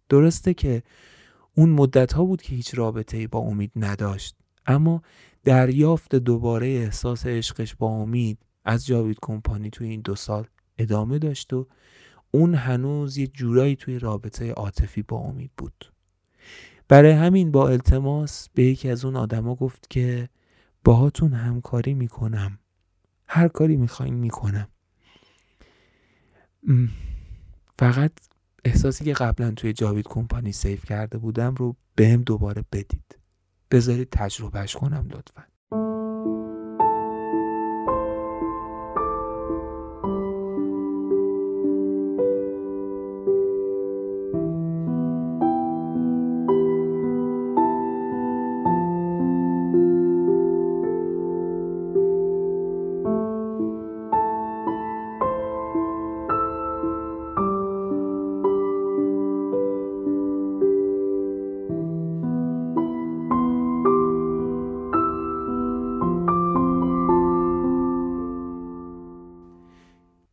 درسته 0.10 0.54
که 0.54 0.84
اون 1.56 1.70
مدت 1.70 2.14
ها 2.14 2.26
بود 2.26 2.42
که 2.42 2.56
هیچ 2.56 2.76
رابطه 2.76 3.28
با 3.28 3.40
امید 3.40 3.72
نداشت 3.76 4.36
اما 4.66 5.02
دریافت 5.44 6.16
دوباره 6.16 6.68
احساس 6.68 7.26
عشقش 7.26 7.76
با 7.76 7.88
امید 7.88 8.40
از 8.66 8.86
جاوید 8.86 9.18
کمپانی 9.22 9.70
توی 9.70 9.88
این 9.88 10.02
دو 10.02 10.16
سال 10.16 10.48
ادامه 10.78 11.20
داشت 11.20 11.54
و 11.54 11.68
اون 12.32 12.56
هنوز 12.56 13.18
یه 13.18 13.28
جورایی 13.28 13.76
توی 13.76 14.00
رابطه 14.00 14.52
عاطفی 14.52 15.02
با 15.02 15.18
امید 15.18 15.52
بود. 15.58 15.92
برای 16.88 17.12
همین 17.12 17.52
با 17.52 17.70
التماس 17.70 18.50
به 18.54 18.64
یکی 18.64 18.90
از 18.90 19.06
اون 19.06 19.16
آدما 19.16 19.56
گفت 19.56 19.90
که 19.90 20.30
باهاتون 20.84 21.34
همکاری 21.34 21.94
می‌کنم. 21.94 22.60
هر 23.28 23.48
کاری 23.48 23.78
می‌خواین 23.78 24.14
می‌کنم. 24.14 24.68
فقط 27.80 28.12
احساسی 28.66 29.06
که 29.06 29.14
قبلا 29.14 29.52
توی 29.52 29.74
جاوید 29.74 30.08
کمپانی 30.08 30.52
سیف 30.52 30.86
کرده 30.86 31.18
بودم 31.18 31.56
رو 31.56 31.76
بهم 31.96 32.22
دوباره 32.22 32.66
بدید. 32.72 33.18
بذارید 33.72 34.10
تجربهش 34.12 34.76
کنم 34.76 35.08
لطفا. 35.12 35.44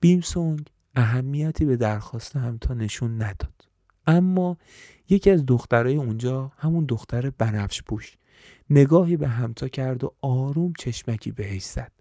بیمسونگ 0.06 0.70
اهمیتی 0.94 1.64
به 1.64 1.76
درخواست 1.76 2.36
همتا 2.36 2.74
نشون 2.74 3.22
نداد. 3.22 3.68
اما 4.06 4.56
یکی 5.08 5.30
از 5.30 5.46
دخترای 5.46 5.96
اونجا 5.96 6.52
همون 6.56 6.84
دختر 6.84 7.30
بنفش 7.30 7.82
پوش 7.82 8.16
نگاهی 8.70 9.16
به 9.16 9.28
همتا 9.28 9.68
کرد 9.68 10.04
و 10.04 10.14
آروم 10.20 10.72
چشمکی 10.78 11.30
بهش 11.30 11.64
زد. 11.64 11.92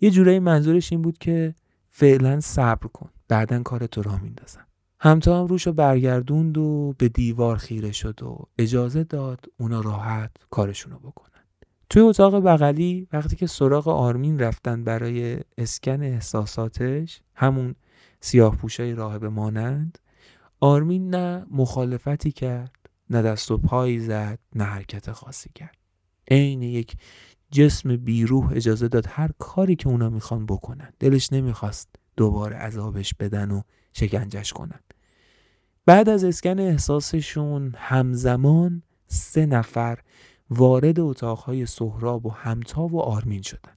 یه 0.00 0.10
جورایی 0.10 0.38
منظورش 0.38 0.92
این 0.92 1.02
بود 1.02 1.18
که 1.18 1.54
فعلا 1.88 2.40
صبر 2.40 2.86
کن 2.86 3.10
بعدا 3.28 3.62
کار 3.62 3.86
تو 3.86 4.02
را 4.02 4.18
میندازم. 4.18 4.66
همتا 5.00 5.40
هم 5.40 5.46
روشو 5.46 5.72
برگردوند 5.72 6.58
و 6.58 6.94
به 6.98 7.08
دیوار 7.08 7.56
خیره 7.56 7.92
شد 7.92 8.22
و 8.22 8.48
اجازه 8.58 9.04
داد 9.04 9.46
اونا 9.58 9.80
راحت 9.80 10.30
کارشونو 10.50 10.98
بکنن 10.98 11.29
توی 11.90 12.02
اتاق 12.02 12.40
بغلی 12.40 13.08
وقتی 13.12 13.36
که 13.36 13.46
سراغ 13.46 13.88
آرمین 13.88 14.38
رفتن 14.38 14.84
برای 14.84 15.40
اسکن 15.58 16.02
احساساتش 16.02 17.20
همون 17.34 17.74
سیاه 18.20 18.56
پوشای 18.56 18.94
راهب 18.94 19.24
مانند 19.24 19.98
آرمین 20.60 21.14
نه 21.14 21.46
مخالفتی 21.50 22.32
کرد 22.32 22.76
نه 23.10 23.22
دست 23.22 23.50
و 23.50 23.58
پایی 23.58 24.00
زد 24.00 24.38
نه 24.54 24.64
حرکت 24.64 25.12
خاصی 25.12 25.50
کرد. 25.54 25.76
عین 26.30 26.62
یک 26.62 26.96
جسم 27.50 27.96
بیروح 27.96 28.52
اجازه 28.52 28.88
داد 28.88 29.06
هر 29.08 29.30
کاری 29.38 29.76
که 29.76 29.88
اونا 29.88 30.10
می‌خوان 30.10 30.46
بکنن. 30.46 30.92
دلش 30.98 31.32
نمی‌خواست 31.32 31.88
دوباره 32.16 32.56
عذابش 32.56 33.14
بدن 33.14 33.50
و 33.50 33.62
شکنجش 33.92 34.52
کنن. 34.52 34.80
بعد 35.86 36.08
از 36.08 36.24
اسکن 36.24 36.58
احساسشون 36.58 37.74
همزمان 37.76 38.82
سه 39.06 39.46
نفر 39.46 39.98
وارد 40.50 41.00
اتاقهای 41.00 41.66
سهراب 41.66 42.26
و 42.26 42.30
همتا 42.30 42.86
و 42.86 43.00
آرمین 43.00 43.42
شدن. 43.42 43.72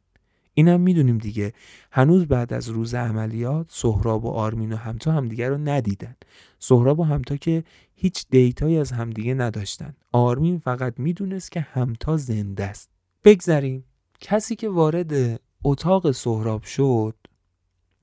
اینم 0.53 0.81
می‌دونیم 0.81 1.17
دیگه. 1.17 1.53
هنوز 1.91 2.25
بعد 2.25 2.53
از 2.53 2.69
روز 2.69 2.93
عملیات 2.93 3.67
سهراب 3.69 4.25
و 4.25 4.29
آرمین 4.29 4.73
و 4.73 4.75
همتا 4.75 5.11
همدیگه 5.11 5.49
رو 5.49 5.57
ندیدن. 5.57 6.15
سهراب 6.59 6.99
و 6.99 7.03
همتا 7.03 7.37
که 7.37 7.63
هیچ 7.95 8.25
دیتایی 8.29 8.77
از 8.77 8.91
همدیگه 8.91 9.33
نداشتن. 9.33 9.95
آرمین 10.11 10.59
فقط 10.59 10.93
می‌دونست 10.99 11.51
که 11.51 11.59
همتا 11.59 12.17
زنده 12.17 12.63
است. 12.63 12.89
بگذریم. 13.23 13.83
کسی 14.19 14.55
که 14.55 14.69
وارد 14.69 15.39
اتاق 15.63 16.11
سهراب 16.11 16.63
شد 16.63 17.15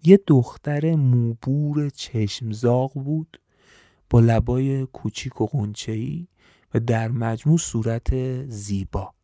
یه 0.04 0.20
دختر 0.26 0.94
موبور 0.94 1.88
چشمزاق 1.88 2.92
بود 2.94 3.40
با 4.10 4.20
لبای 4.20 4.86
کوچیک 4.86 5.40
و 5.40 5.46
قنچه‌ای 5.46 6.26
و 6.74 6.80
در 6.80 7.08
مجموع 7.08 7.58
صورت 7.58 8.42
زیبا. 8.46 9.14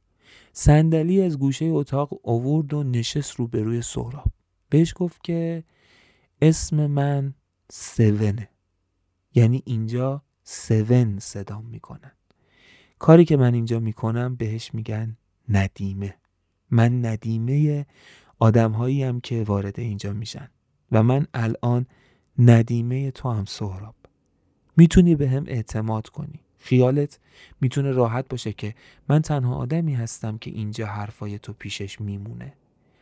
صندلی 0.53 1.23
از 1.23 1.39
گوشه 1.39 1.65
اتاق 1.65 2.21
آورد 2.25 2.75
و 2.75 2.83
نشست 2.83 3.35
روبروی 3.35 3.83
سهراب. 3.83 4.33
بهش 4.69 4.95
گفت 4.97 5.25
که 5.25 5.65
اسم 6.43 6.87
من 6.87 7.35
سونه. 7.71 8.49
یعنی 9.35 9.63
اینجا 9.67 10.23
سون 10.43 11.19
صدام 11.19 11.65
می‌کنن. 11.65 12.13
کاری 12.99 13.25
که 13.25 13.37
من 13.37 13.55
اینجا 13.55 13.81
می‌کنم 13.81 14.37
بهش 14.37 14.75
میگن 14.75 15.17
ندیمه. 15.49 16.15
من 16.71 17.07
ندیمه 17.07 17.87
آدم 18.39 18.73
هایی 18.73 19.03
هم 19.03 19.21
که 19.21 19.43
وارد 19.43 19.81
اینجا 19.81 20.13
میشن 20.13 20.49
و 20.93 21.03
من 21.03 21.27
الان 21.35 21.87
ندیمه 22.39 23.11
تو 23.11 23.31
هم 23.31 23.45
سهراب. 23.45 23.95
می‌تونی 24.77 25.17
به 25.17 25.29
هم 25.29 25.45
اعتماد 25.47 26.09
کنی. 26.09 26.41
خیالت 26.59 27.19
می‌تونه 27.61 27.93
راحت 27.93 28.29
باشه 28.29 28.53
که 28.53 28.75
من 29.09 29.23
تنها 29.23 29.55
آدمی 29.55 29.95
هستم 29.95 30.39
که 30.39 30.51
اینجا 30.51 30.87
حرفای 30.87 31.39
تو 31.39 31.53
پیشش 31.53 32.01
میمونه. 32.01 32.53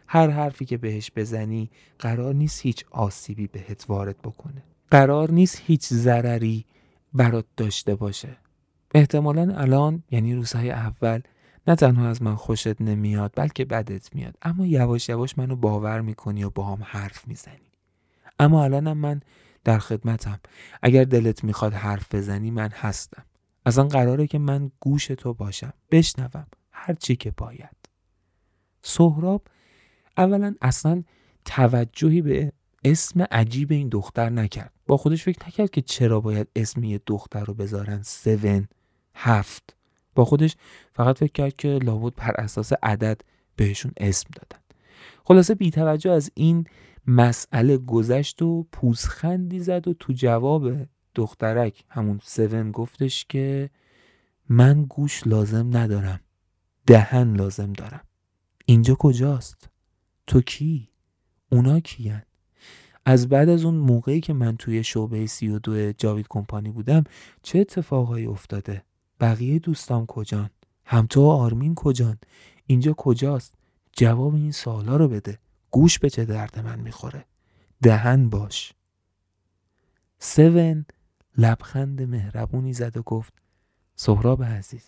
هر 0.07 0.31
حرفی 0.31 0.65
که 0.65 0.77
بهش 0.77 1.11
بزنی 1.17 1.71
قرار 1.99 2.35
نیست 2.35 2.61
هیچ 2.63 2.85
آسیبی 2.91 3.47
بهت 3.47 3.85
وارد 3.89 4.19
بکنه. 4.19 4.63
قرار 4.91 5.31
نیست 5.31 5.63
هیچ 5.67 5.87
ضرری 5.87 6.65
برات 7.13 7.45
داشته 7.57 7.95
باشه. 7.95 8.37
احتمالا 8.95 9.55
الان 9.57 10.03
یعنی 10.11 10.35
روزهای 10.35 10.71
اول 10.71 11.21
نه 11.67 11.75
تنها 11.75 12.09
از 12.09 12.23
من 12.23 12.35
خوشت 12.35 12.81
نمیاد 12.81 13.33
بلکه 13.37 13.65
بدت 13.65 14.15
میاد. 14.15 14.37
اما 14.43 14.67
یواش 14.67 15.09
یواش 15.09 15.39
منو 15.39 15.57
باور 15.57 16.01
می‌کنی 16.01 16.45
و 16.45 16.51
با 16.51 16.65
هم 16.65 16.79
حرف 16.83 17.29
می‌زنی. 17.29 17.71
اما 18.39 18.65
الانم 18.65 18.99
من 18.99 19.21
در 19.65 19.79
خدمتم. 19.79 20.41
اگر 20.83 21.05
دلت 21.05 21.45
می‌خواد 21.45 21.73
حرف 21.73 22.15
بزنی 22.15 22.51
من 22.51 22.71
هستم. 22.71 23.25
آن 23.67 23.89
قراره 23.89 24.27
که 24.27 24.39
من 24.39 24.71
گوش 24.81 25.07
تو 25.07 25.35
باشم. 25.35 25.73
بشنوم 25.91 26.47
هر 26.71 26.95
چی 26.95 27.17
که 27.17 27.31
باید. 27.31 27.77
سهراب 28.83 29.43
اولا 30.17 30.55
اصلا 30.63 31.03
توجهی 31.45 32.23
به 32.23 32.53
اسم 32.85 33.23
عجیب 33.23 33.73
این 33.73 33.89
دختر 33.89 34.31
نکرد. 34.31 34.73
با 34.87 34.97
خودش 34.97 35.25
فکر 35.25 35.47
نکرد 35.47 35.71
که 35.71 35.81
چرا 35.81 36.21
باید 36.21 36.49
اسم 36.57 36.85
یه 36.85 37.01
دختر 37.07 37.45
رو 37.45 37.55
بذارن 37.55 38.03
سون 38.03 38.69
هفت. 39.15 39.77
با 40.15 40.25
خودش 40.25 40.57
فقط 40.93 41.19
فکر 41.19 41.33
کرد 41.33 41.57
که 41.57 41.69
لابد 41.69 42.15
بر 42.15 42.35
اساس 42.39 42.73
عدد 42.83 43.21
بهشون 43.57 43.93
اسم 43.97 44.29
دادن. 44.37 44.63
خلاصه 45.25 45.55
بی 45.55 45.71
توجه 45.71 46.11
از 46.11 46.31
این 46.35 46.65
مسئله 47.07 47.79
گذشت 47.79 48.43
و 48.43 48.67
پوزخندی 48.73 49.61
زد 49.61 49.89
و 49.89 49.95
تو 49.95 50.13
جواب 50.13 50.73
دخترک 51.15 51.85
همون 51.89 52.21
سون 52.23 52.73
گفتش 52.73 53.25
که 53.25 53.71
من 54.49 54.85
گوش 54.85 55.27
لازم 55.27 55.77
ندارم 55.77 56.21
دهن 56.87 57.37
لازم 57.37 57.73
دارم 57.73 58.05
اینجا 58.65 58.95
کجاست؟ 58.95 59.69
تو 60.27 60.41
کی؟ 60.41 60.89
اونا 61.53 61.81
کیان؟ 61.81 62.23
از 63.05 63.29
بعد 63.29 63.49
از 63.49 63.65
اون 63.65 63.75
موقعی 63.75 64.21
که 64.21 64.33
من 64.33 64.57
توی 64.57 64.85
شعبه 64.85 65.27
سی 65.27 65.49
و 65.49 65.59
دو 65.59 65.93
جاوید 65.93 66.27
کمپانی 66.29 66.71
بودم 66.71 67.05
چه 67.43 67.59
اتفاقایی 67.59 68.27
افتاده؟ 68.27 68.83
بقیه 69.21 69.59
دوستام 69.59 70.07
کجان؟ 70.07 70.51
همتو 70.85 71.21
و 71.21 71.27
آرمین 71.27 71.75
کجان؟ 71.75 72.19
اینجا 72.67 72.93
کجاست؟ 72.93 73.55
جواب 73.93 74.35
این 74.35 74.53
سوالا 74.53 74.97
رو 74.97 75.09
بده 75.09 75.39
گوش 75.71 75.99
به 75.99 76.11
چه 76.11 76.25
درد 76.25 76.59
من 76.59 76.81
می‌خوره 76.81 77.25
دهن 77.83 78.29
باش 78.29 78.75
سون 80.19 80.87
لبخند 81.37 82.03
مهربونی 82.03 82.73
زد 82.73 82.97
و 82.97 83.03
گفت 83.03 83.33
سهراب 83.97 84.45
عزیز 84.45 84.85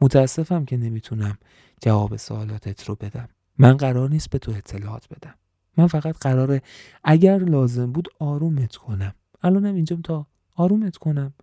متاسفم 0.00 0.64
که 0.64 0.76
نمی‌تونم 0.76 1.38
جواب 1.82 2.16
سوالاتت 2.16 2.84
رو 2.84 2.94
بدم. 2.94 3.28
من 3.58 3.76
قرار 3.76 4.10
نیست 4.10 4.30
به 4.30 4.38
تو 4.38 4.52
اطلاعات 4.52 5.08
بدم. 5.08 5.34
من 5.76 5.86
فقط 5.86 6.18
قراره 6.18 6.62
اگر 7.04 7.38
لازم 7.38 7.92
بود 7.92 8.08
آرومت 8.18 8.76
کنم. 8.76 9.14
الانم 9.42 9.74
اینجام 9.74 10.00
تا 10.00 10.26
آرومت 10.54 10.96
کنم. 10.96 11.34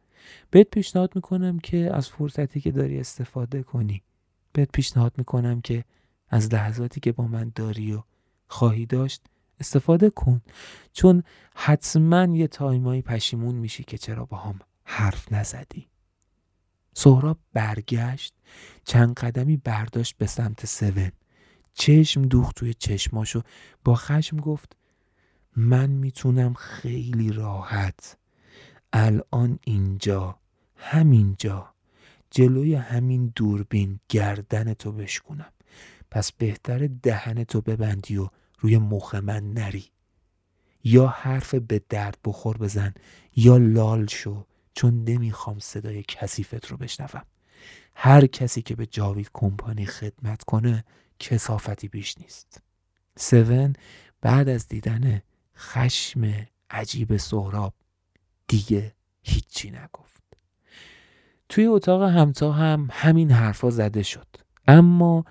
بهت 0.51 0.69
پیشنهاد 0.69 1.15
می‌کنم 1.15 1.59
که 1.59 1.89
از 1.93 2.09
فرصتی 2.09 2.61
که 2.61 2.71
داری 2.71 2.99
استفاده 2.99 3.63
کنی. 3.63 4.03
بهت 4.53 4.71
پیشنهاد 4.71 5.13
می‌کنم 5.17 5.61
که 5.61 5.83
از 6.29 6.53
لحظاتی 6.53 6.99
که 6.99 7.11
با 7.11 7.27
من 7.27 7.51
داری 7.55 7.93
و 7.93 8.03
خواهی 8.47 8.85
داشت 8.85 9.21
استفاده 9.63 10.09
کن. 10.09 10.41
چون 10.93 11.23
حتما 11.55 12.25
یه 12.35 12.47
تایمایی 12.47 13.01
پشیمون 13.01 13.55
میشی 13.55 13.83
که 13.83 13.97
چرا 13.97 14.25
با 14.25 14.37
هم 14.37 14.59
حرف 14.83 15.31
نزدی. 15.31 15.87
سهراب 16.93 17.37
برگشت 17.53 18.33
چند 18.83 19.13
قدمی 19.13 19.57
برداشت 19.57 20.17
به 20.17 20.27
سمت 20.27 20.65
سون. 20.65 21.11
چشم 21.73 22.21
دوخت 22.21 22.55
توی 22.55 22.73
چشماشو. 22.73 23.41
با 23.83 23.95
خشم 23.95 24.37
گفت 24.37 24.77
من 25.55 25.89
می‌تونم 25.89 26.53
خیلی 26.53 27.31
راحت. 27.31 28.17
الان 28.93 29.59
اینجا 29.63 30.39
همینجا. 30.75 31.73
جلوی 32.31 32.75
همین 32.75 33.31
دوربین 33.35 33.99
گردن 34.09 34.73
تو 34.73 34.91
بشکنم 34.91 35.51
پس 36.11 36.31
بهتر 36.31 36.87
دهن 36.87 37.43
تو 37.43 37.61
ببندی 37.61 38.17
و 38.17 38.29
روی 38.63 38.77
مخ 38.77 39.15
من 39.15 39.53
نری. 39.53 39.85
یا 40.83 41.07
حرف 41.07 41.55
به 41.55 41.81
درد 41.89 42.17
بخور 42.25 42.57
بزن 42.57 42.93
یا 43.35 43.57
لال 43.57 44.07
شو 44.07 44.45
چون 44.73 45.03
نمی‌خوام 45.03 45.59
صدای 45.59 46.03
کثیفت 46.07 46.65
رو 46.65 46.77
بشنوم. 46.77 47.25
هر 47.95 48.25
کسی 48.25 48.61
که 48.61 48.75
به 48.75 48.85
جاوید 48.85 49.29
کمپانی 49.33 49.85
خدمت 49.85 50.43
کنه 50.43 50.83
کسافتی 51.19 51.87
بیش 51.87 52.17
نیست. 52.17 52.61
سون 53.17 53.73
بعد 54.21 54.49
از 54.49 54.67
دیدن 54.67 55.21
خشم 55.57 56.47
عجیب 56.69 57.17
سهراب 57.17 57.73
دیگه 58.47 58.95
هیچی 59.23 59.71
نگفت. 59.71 60.23
توی 61.49 61.65
اتاق 61.65 62.01
همتا 62.01 62.51
هم 62.51 62.87
همین 62.91 63.31
حرفا 63.31 63.69
زده 63.69 64.03
شد. 64.03 64.27
اما 64.67 65.25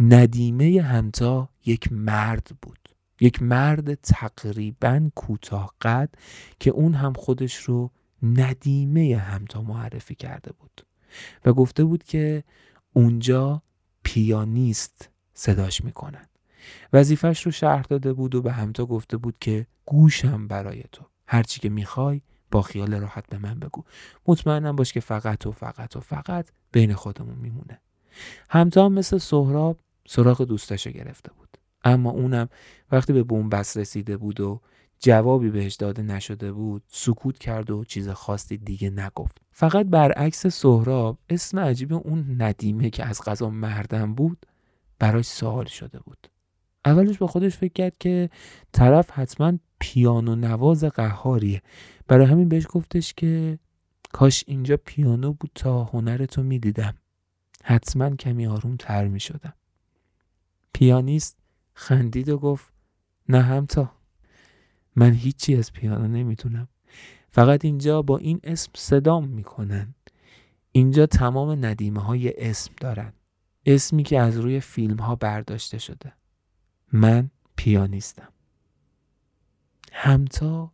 ندیمه 0.00 0.82
همتا 0.82 1.48
یک 1.66 1.92
مرد 1.92 2.50
بود. 2.62 2.88
یک 3.20 3.42
مرد 3.42 3.94
تقریبا 3.94 5.10
کوتاه 5.14 5.74
قد 5.82 6.14
که 6.60 6.70
اون 6.70 6.94
هم 6.94 7.12
خودش 7.12 7.56
رو 7.56 7.90
ندیمه 8.22 9.16
همتا 9.16 9.62
معرفی 9.62 10.14
کرده 10.14 10.52
بود. 10.52 10.86
و 11.44 11.52
گفته 11.52 11.84
بود 11.84 12.04
که 12.04 12.44
اونجا 12.92 13.62
پیانیست 14.02 15.10
صداش 15.34 15.84
می‌کنن. 15.84 16.26
وظیفش 16.92 17.46
رو 17.46 17.52
شرح 17.52 17.82
داده 17.82 18.12
بود 18.12 18.34
و 18.34 18.42
به 18.42 18.52
همتا 18.52 18.86
گفته 18.86 19.16
بود 19.16 19.38
که 19.38 19.66
گوشم 19.86 20.48
برای 20.48 20.84
تو. 20.92 21.04
هرچی 21.26 21.60
که 21.60 21.68
می‌خوای 21.68 22.22
با 22.50 22.62
خیال 22.62 22.94
راحت 22.94 23.26
به 23.26 23.38
من 23.38 23.58
بگو. 23.58 23.84
مطمئنم 24.26 24.76
باش 24.76 24.92
که 24.92 25.00
فقط 25.00 25.46
و 25.46 25.52
فقط 25.52 25.96
و 25.96 26.00
فقط 26.00 26.50
بین 26.72 26.94
خودمون 26.94 27.38
میمونه. 27.38 27.80
همتا 28.50 28.84
هم 28.84 28.92
مثل 28.92 29.18
سهراب 29.18 29.78
سراغ 30.08 30.42
دوستش 30.42 30.88
گرفته 30.88 31.32
بود. 31.32 31.45
اما 31.86 32.10
اونم 32.10 32.48
وقتی 32.92 33.12
به 33.12 33.22
بومبست 33.22 33.76
رسیده 33.76 34.16
بود 34.16 34.40
و 34.40 34.60
جوابی 34.98 35.50
بهش 35.50 35.74
داده 35.74 36.02
نشده 36.02 36.52
بود 36.52 36.82
سکوت 36.88 37.38
کرد 37.38 37.70
و 37.70 37.84
چیز 37.84 38.08
خاصی 38.08 38.56
دیگه 38.56 38.90
نگفت. 38.90 39.38
فقط 39.50 39.86
برعکس 39.86 40.46
سهراب 40.46 41.18
اسم 41.28 41.58
عجیب 41.58 41.92
اون 41.92 42.42
ندیمه 42.42 42.90
که 42.90 43.04
از 43.04 43.22
غذا 43.22 43.50
مردم 43.50 44.14
بود 44.14 44.46
براش 44.98 45.24
سوال 45.24 45.64
شده 45.64 45.98
بود. 45.98 46.26
اولش 46.84 47.18
با 47.18 47.26
خودش 47.26 47.56
فکر 47.56 47.72
کرد 47.72 47.98
که 47.98 48.30
طرف 48.72 49.10
حتما 49.10 49.52
پیانو 49.78 50.36
نواز 50.36 50.84
قهاریه. 50.84 51.62
برای 52.08 52.26
همین 52.26 52.48
بهش 52.48 52.66
گفتش 52.68 53.14
که 53.14 53.58
کاش 54.12 54.44
اینجا 54.46 54.76
پیانو 54.76 55.32
بود 55.32 55.50
تا 55.54 55.84
هنرتو 55.84 56.42
می‌دیدم. 56.42 56.94
حتما 57.62 58.10
کمی 58.10 58.46
آروم 58.46 58.76
تر 58.76 59.08
می 59.08 59.20
شدم 59.20 59.52
پیانیست 60.72 61.45
خندید 61.78 62.28
و 62.28 62.38
گفت 62.38 62.72
نه 63.28 63.42
همتا. 63.42 63.92
من 64.96 65.12
هیچی 65.12 65.56
از 65.56 65.72
پیانو 65.72 66.08
نمی‌تونم 66.08 66.68
فقط 67.30 67.64
اینجا 67.64 68.02
با 68.02 68.18
این 68.18 68.40
اسم 68.44 68.72
صدام 68.74 69.28
می‌کنن. 69.28 69.94
اینجا 70.72 71.06
تمام 71.06 71.64
ندیمه 71.64 72.00
های 72.00 72.48
اسم 72.50 72.72
دارن. 72.80 73.12
اسمی 73.66 74.02
که 74.02 74.20
از 74.20 74.36
روی 74.36 74.60
فیلم 74.60 74.96
ها 74.96 75.14
برداشته 75.16 75.78
شده. 75.78 76.12
من 76.92 77.30
پیانیستم. 77.56 78.32
همتا 79.92 80.72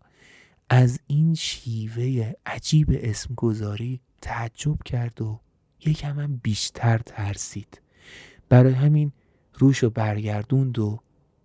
از 0.70 1.00
این 1.06 1.34
شیوه 1.34 2.32
عجیب 2.46 2.88
اسم 2.92 3.34
گذاری 3.34 4.00
تعجب 4.20 4.82
کرد 4.82 5.22
و 5.22 5.40
یکم 5.86 6.20
هم 6.20 6.36
بیشتر 6.36 6.98
ترسید. 6.98 7.80
برای 8.48 8.72
همین 8.72 9.12
روشو 9.54 9.90
برگردوند 9.90 10.78
و 10.78 10.98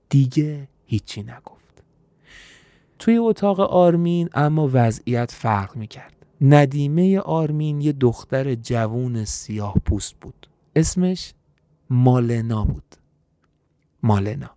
دیگه 0.10 0.68
هیچی 0.86 1.24
نگفت. 1.24 1.84
توی 3.00 3.18
اتاق 3.18 3.60
آرمین 3.60 4.30
اما 4.34 4.70
وضعیت 4.74 5.32
فرق 5.32 5.76
می‌کرد. 5.76 6.14
ندیمه 6.42 7.20
آرمین 7.20 7.82
یه 7.82 7.92
دختر 7.92 8.56
جوون 8.56 9.26
سیاه 9.26 9.74
پوست 9.86 10.16
بود. 10.22 10.48
اسمش 10.76 11.34
مالنا 11.90 12.66
بود. 12.66 12.96
مالنا. 14.04 14.50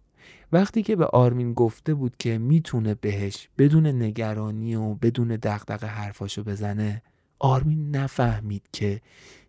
وقتی 0.53 0.83
که 0.83 0.97
به 0.97 1.07
آرمین 1.07 1.55
گفته 1.55 1.95
بود 1.95 2.17
که 2.17 2.39
می‌تونه 2.39 2.95
بهش 2.95 3.49
بدون 3.59 3.87
نگرانی 3.87 4.75
و 4.75 4.95
بدون 4.95 5.29
دغدغه 5.29 5.87
حرفاشو 5.87 6.45
بزنه 6.45 7.03
آرمین 7.39 7.97
نفهمید 7.97 8.63
که 8.73 9.01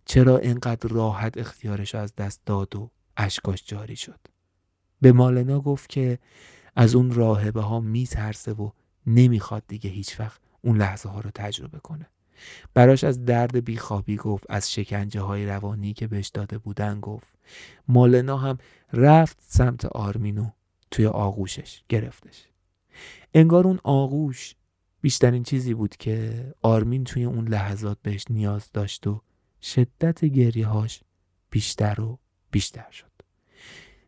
چرا 0.04 0.38
اینقدر 0.38 0.88
راحت 0.88 1.38
اختیارش 1.38 1.94
از 1.94 2.16
دست 2.16 2.40
داد 2.46 2.76
و 2.76 2.90
اشکاش 3.16 3.62
جاری 3.66 3.96
شد. 3.96 4.20
به 5.00 5.12
مالنا 5.12 5.60
گفت 5.60 5.88
که 5.88 6.18
از 6.76 6.94
اون 6.94 7.14
راهبه 7.14 7.60
ها 7.60 7.80
میترسه 7.80 8.52
و 8.52 8.70
نمی‌خواد 9.06 9.62
دیگه 9.68 9.90
هیچ 9.90 10.20
وقت 10.20 10.40
اون 10.62 10.76
لحظه 10.76 11.08
ها 11.08 11.20
رو 11.20 11.30
تجربه 11.34 11.78
کنه. 11.78 12.08
براش 12.74 13.04
از 13.04 13.24
درد 13.24 13.64
بیخوابی 13.64 14.16
گفت 14.16 14.46
از 14.48 14.72
شکنجه 14.72 15.20
های 15.20 15.46
روانی 15.46 15.92
که 15.92 16.06
بهش 16.06 16.28
داده 16.28 16.58
بودن 16.58 17.00
گفت. 17.00 17.38
مالنا 17.88 18.36
هم 18.36 18.58
رفت 18.92 19.38
سمت 19.40 19.84
آرمینو 19.84 20.50
توی 20.90 21.06
آغوشش 21.06 21.82
گرفتش. 21.88 22.48
انگار 23.34 23.66
اون 23.66 23.80
آغوش 23.84 24.54
بیشترین 25.00 25.42
چیزی 25.42 25.74
بود 25.74 25.96
که 25.96 26.46
آرمین 26.62 27.04
توی 27.04 27.24
اون 27.24 27.48
لحظات 27.48 27.98
بهش 28.02 28.24
نیاز 28.30 28.70
داشت 28.72 29.06
و 29.06 29.22
شدت 29.62 30.24
گریهاش 30.24 31.00
بیشتر 31.50 32.00
و 32.00 32.18
بیشتر 32.52 32.90
شد 32.90 33.12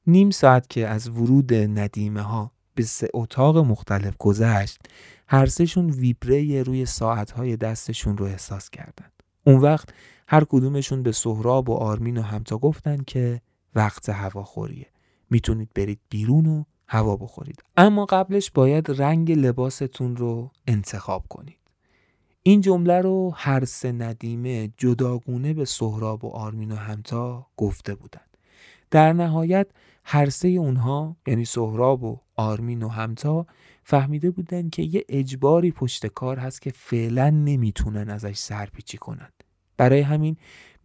نیم 0.07 0.31
ساعت 0.31 0.71
که 0.71 0.89
از 0.89 1.09
ورود 1.09 1.55
ندیمه 1.55 2.23
ها 2.23 2.51
به 2.75 2.83
سه 2.83 3.09
اتاق 3.15 3.59
مختلف 3.59 4.15
گذشت 4.19 4.81
هر 5.29 5.47
سهشون 5.47 5.91
ویبره 5.91 6.63
روی 6.63 6.87
ساعتهای 6.87 7.57
دستشون 7.57 8.17
رو 8.17 8.27
احساس 8.27 8.71
کردند. 8.71 9.13
اون 9.47 9.61
وقت 9.61 9.89
هر 10.29 10.45
کدومشون 10.45 11.03
به 11.03 11.13
سهراب 11.13 11.69
و 11.69 11.75
آرمین 11.75 12.17
و 12.17 12.23
همتا 12.23 12.59
گفتن 12.59 12.97
که 13.07 13.41
وقت 13.75 14.09
هواخوریه 14.09 14.87
می‌تونید 15.31 15.71
برید 15.75 16.01
بیرون 16.11 16.47
و 16.47 16.65
هوا 16.89 17.17
بخورید 17.17 17.63
اما 17.77 18.05
قبلش 18.05 18.51
باید 18.51 18.91
رنگ 18.91 19.33
لباستون 19.33 20.17
رو 20.17 20.51
انتخاب 20.67 21.27
کنید 21.29 21.59
این 22.43 22.61
جمله 22.61 23.01
رو 23.01 23.33
هر 23.35 23.65
سه 23.65 23.93
ندیمه 23.93 24.73
جداگونه 24.77 25.55
به 25.55 25.65
سهراب 25.65 26.25
و 26.25 26.29
آرمین 26.29 26.73
و 26.73 26.77
همتا 26.77 27.47
گفته 27.57 27.95
بودند. 27.95 28.34
در 28.95 29.13
نهایت 29.13 29.67
هر 30.05 30.29
سه 30.31 30.49
اونها 30.49 31.17
یعنی 31.27 31.45
سهراب 31.45 32.03
و 32.03 32.21
آرمین 32.37 32.83
و 32.83 32.89
همتا 32.89 33.47
فهمیده 33.85 34.31
بودن 34.31 34.69
که 34.69 34.83
یه 34.83 35.05
اجباری 35.09 35.73
پشت 35.73 36.07
کار 36.07 36.39
هست 36.39 36.63
که 36.63 36.71
فعلا 36.71 37.31
نمی‌تونن 37.31 38.11
ازش 38.11 38.37
سرپیچی 38.37 38.99
کنن. 38.99 39.29
برای 39.77 40.01
همین 40.01 40.37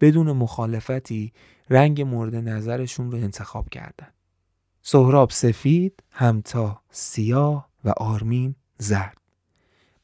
بدون 0.02 0.32
مخالفتی 0.32 1.34
رنگ 1.70 2.02
مورد 2.02 2.36
نظرشون 2.36 3.12
رو 3.12 3.18
انتخاب 3.18 3.70
کردن. 3.70 4.08
سهراب 4.82 5.30
سفید، 5.30 6.04
همتا 6.12 6.82
سیاه 6.92 7.70
و 7.86 7.94
آرمین 7.98 8.56
زرد. 8.78 9.18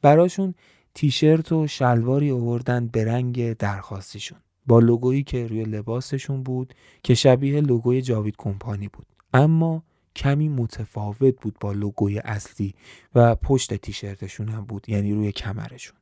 براشون 0.02 0.56
تیشرت 0.94 1.52
و 1.52 1.68
شلواری 1.68 2.32
آوردن 2.32 2.88
به 2.88 3.06
رنگ 3.06 3.54
درخواستیشون. 3.54 4.40
با 4.68 4.80
لوگویی 4.80 5.24
که 5.24 5.48
روی 5.48 5.64
لباسشون 5.64 6.44
بود 6.44 6.74
که 7.04 7.16
شبیه 7.16 7.62
لوگوی 7.62 8.02
جاوید 8.02 8.36
کمپانی 8.38 8.88
بود. 8.88 9.06
اما 9.34 9.84
کمی 10.16 10.50
متفاوت 10.50 11.42
بود 11.42 11.58
با 11.60 11.74
لوگوی 11.74 12.20
اصلی 12.20 12.74
و 13.16 13.36
پشت 13.36 13.74
تیشرتشون 13.74 14.50
هم 14.50 14.66
بود 14.66 14.90
یعنی 14.90 15.14
روی 15.14 15.32
کمرشون. 15.32 15.98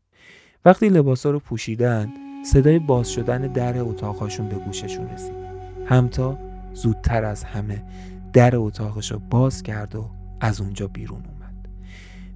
وقتی 0.66 0.90
لباسا 0.90 1.32
رو 1.32 1.40
پوشیدن 1.40 2.10
صدای 2.46 2.80
باز 2.80 3.12
شدن 3.12 3.42
در 3.42 3.80
اتاقشون 3.80 4.50
به 4.50 4.56
گوششون 4.56 5.10
رسید. 5.10 5.36
همتا 5.86 6.38
زودتر 6.74 7.24
از 7.24 7.44
همه 7.44 7.84
در 8.34 8.56
اتاقش 8.56 9.12
رو 9.12 9.20
باز 9.20 9.64
کرد 9.64 9.96
و 9.96 10.10
از 10.40 10.62
اونجا 10.62 10.88
بیرون 10.88 11.24
اومد. 11.26 11.70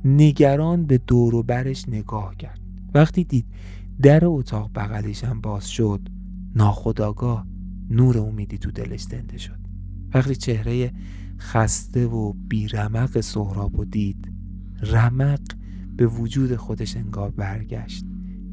نگران 0.06 0.86
به 0.86 0.98
دور 0.98 1.36
و 1.36 1.44
برش 1.44 1.90
نگاه 1.90 2.36
کرد. 2.36 2.60
وقتی 2.94 3.24
دید 3.24 3.46
در 4.02 4.26
اتاق 4.26 4.70
بغلیش 4.76 5.24
هم 5.24 5.42
باز 5.42 5.70
شد 5.70 6.00
ناخداگاه 6.56 7.48
نور 7.90 8.18
امیدی 8.18 8.58
تو 8.58 8.72
دلش 8.72 9.02
زنده 9.02 9.38
شد. 9.38 9.60
وقتی 10.14 10.36
چهره 10.36 10.92
خسته 11.40 12.08
و 12.08 12.34
بیرمق 12.34 13.20
سهراب 13.20 13.80
و 13.80 13.86
دید 13.86 14.32
رمق 14.84 15.42
به 15.96 16.08
وجود 16.08 16.56
خودش 16.56 16.98
انگار 16.98 17.32
برگشت. 17.32 18.06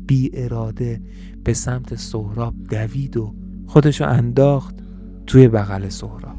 بی 0.06 0.30
اراده 0.34 1.02
به 1.44 1.54
سمت 1.54 1.94
سهراب 1.94 2.54
دوید 2.70 3.16
و 3.16 3.34
خودشو 3.66 4.08
انداخت 4.08 4.74
توی 5.26 5.48
بغل 5.48 5.88
سهراب. 5.88 6.36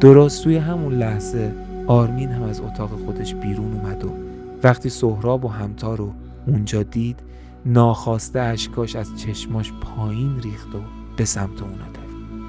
درست 0.00 0.44
توی 0.44 0.56
همون 0.56 0.94
لحظه 0.94 1.54
آرمین 1.86 2.28
هم 2.28 2.42
از 2.42 2.60
اتاق 2.60 2.90
خودش 3.04 3.34
بیرون 3.34 3.72
اومد 3.72 4.04
و 4.04 4.10
وقتی 4.62 4.88
سهراب 4.88 5.44
و 5.44 5.48
همتا 5.48 5.94
رو 5.94 6.12
اونجا 6.46 6.82
دید 6.82 7.20
ناخواسته 7.66 8.40
اشکاش 8.40 8.96
از 8.96 9.20
چشماش 9.20 9.72
پایین 9.72 10.40
ریخت 10.40 10.74
و 10.74 10.80
به 11.16 11.24
سمت 11.24 11.62
اونا 11.62 11.74
دوید 11.74 12.44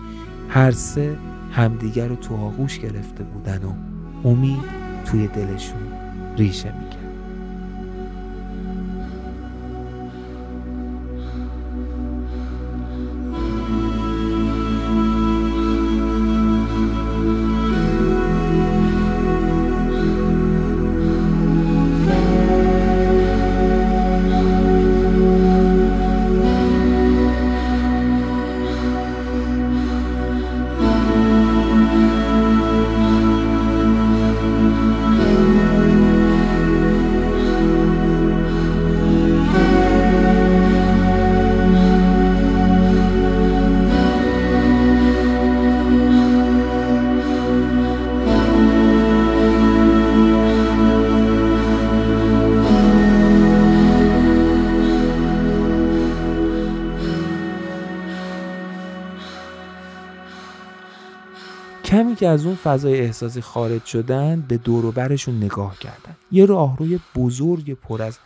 هر 0.49 0.71
سه 0.71 1.17
همدیگر 1.51 2.07
رو 2.07 2.15
تو 2.15 2.35
آغوش 2.35 2.79
گرفته 2.79 3.23
بودن 3.23 3.63
و 3.63 3.73
امید 4.27 4.63
توی 5.05 5.27
دلشون 5.27 5.87
ریشه 6.37 6.73
می‌کرد. 6.79 6.84
فضای 62.65 62.99
احساسی 62.99 63.41
خارج 63.41 63.85
شدن 63.85 64.41
به 64.47 64.57
دور 64.57 64.91
برشون 64.91 65.37
نگاه 65.37 65.79
کردن. 65.79 66.15
یه 66.31 66.45
راهروی 66.45 66.99
بزرگ 67.15 67.73
پر 67.73 68.01
از 68.01 68.17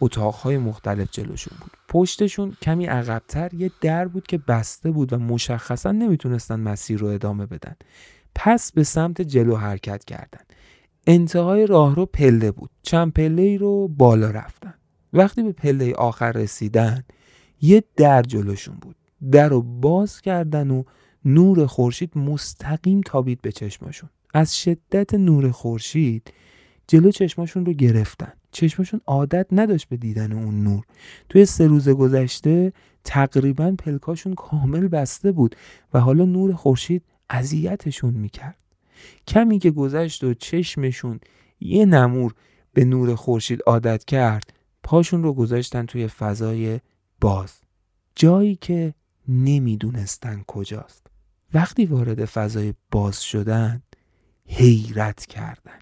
اتاقهای 0.00 0.58
مختلف 0.58 1.08
جلوشون 1.10 1.58
بود. 1.60 1.70
پشتشون 1.88 2.56
کمی 2.62 2.86
عقبتر 2.86 3.54
یه 3.54 3.70
در 3.80 4.08
بود 4.08 4.26
که 4.26 4.38
بسته 4.38 4.90
بود 4.90 5.12
و 5.12 5.18
مشخصا 5.18 5.92
نمی‌تونستن 5.92 6.60
مسیر 6.60 6.98
رو 6.98 7.06
ادامه 7.06 7.46
بدن. 7.46 7.76
پس 8.34 8.72
به 8.72 8.84
سمت 8.84 9.22
جلو 9.22 9.56
حرکت 9.56 10.04
کردن. 10.04 10.40
انتهای 11.06 11.66
راهرو 11.66 12.06
پله 12.06 12.50
بود. 12.50 12.70
چند 12.82 13.12
پله 13.12 13.42
ای 13.42 13.58
رو 13.58 13.88
بالا 13.88 14.30
رفتن. 14.30 14.74
وقتی 15.12 15.42
به 15.42 15.52
پله 15.52 15.92
آخر 15.92 16.32
رسیدن 16.32 17.04
یه 17.60 17.84
در 17.96 18.22
جلوشون 18.22 18.76
بود. 18.80 18.96
در 19.32 19.48
رو 19.48 19.62
باز 19.62 20.20
کردن 20.20 20.70
و 20.70 20.82
نور 21.24 21.66
خورشید 21.66 22.18
مستقیم 22.18 23.00
تابید 23.00 23.40
به 23.42 23.52
چشماشون. 23.52 24.10
از 24.34 24.58
شدت 24.58 25.14
نور 25.14 25.50
خورشید 25.50 26.32
جلو 26.88 27.10
چشماشون 27.10 27.66
رو 27.66 27.72
گرفتن. 27.72 28.32
چشماشون 28.52 29.00
عادت 29.06 29.46
نداشت 29.52 29.88
به 29.88 29.96
دیدن 29.96 30.32
اون 30.32 30.62
نور. 30.62 30.84
توی 31.28 31.44
سه 31.44 31.66
روز 31.66 31.88
گذشته 31.88 32.72
تقریبا 33.04 33.74
پلکاشون 33.78 34.34
کامل 34.34 34.88
بسته 34.88 35.32
بود 35.32 35.56
و 35.94 36.00
حالا 36.00 36.24
نور 36.24 36.54
خورشید 36.54 37.04
اذیتشون 37.30 38.14
می‌کرد. 38.14 38.58
کمی 39.28 39.58
که 39.58 39.70
گذشت 39.70 40.24
و 40.24 40.34
چشمشون 40.34 41.20
یه 41.60 41.86
نمور 41.86 42.34
به 42.72 42.84
نور 42.84 43.14
خورشید 43.14 43.62
عادت 43.66 44.04
کرد 44.04 44.52
پاشون 44.82 45.22
رو 45.22 45.32
گذاشتن 45.32 45.86
توی 45.86 46.08
فضای 46.08 46.80
باز. 47.20 47.52
جایی 48.14 48.56
که 48.56 48.94
نمی‌دونستن 49.28 50.44
کجاست. 50.46 51.07
وقتی 51.54 51.86
وارد 51.86 52.24
فضای 52.24 52.74
باز 52.90 53.22
شدن 53.22 53.82
حیرت 54.46 55.26
کردن. 55.26 55.78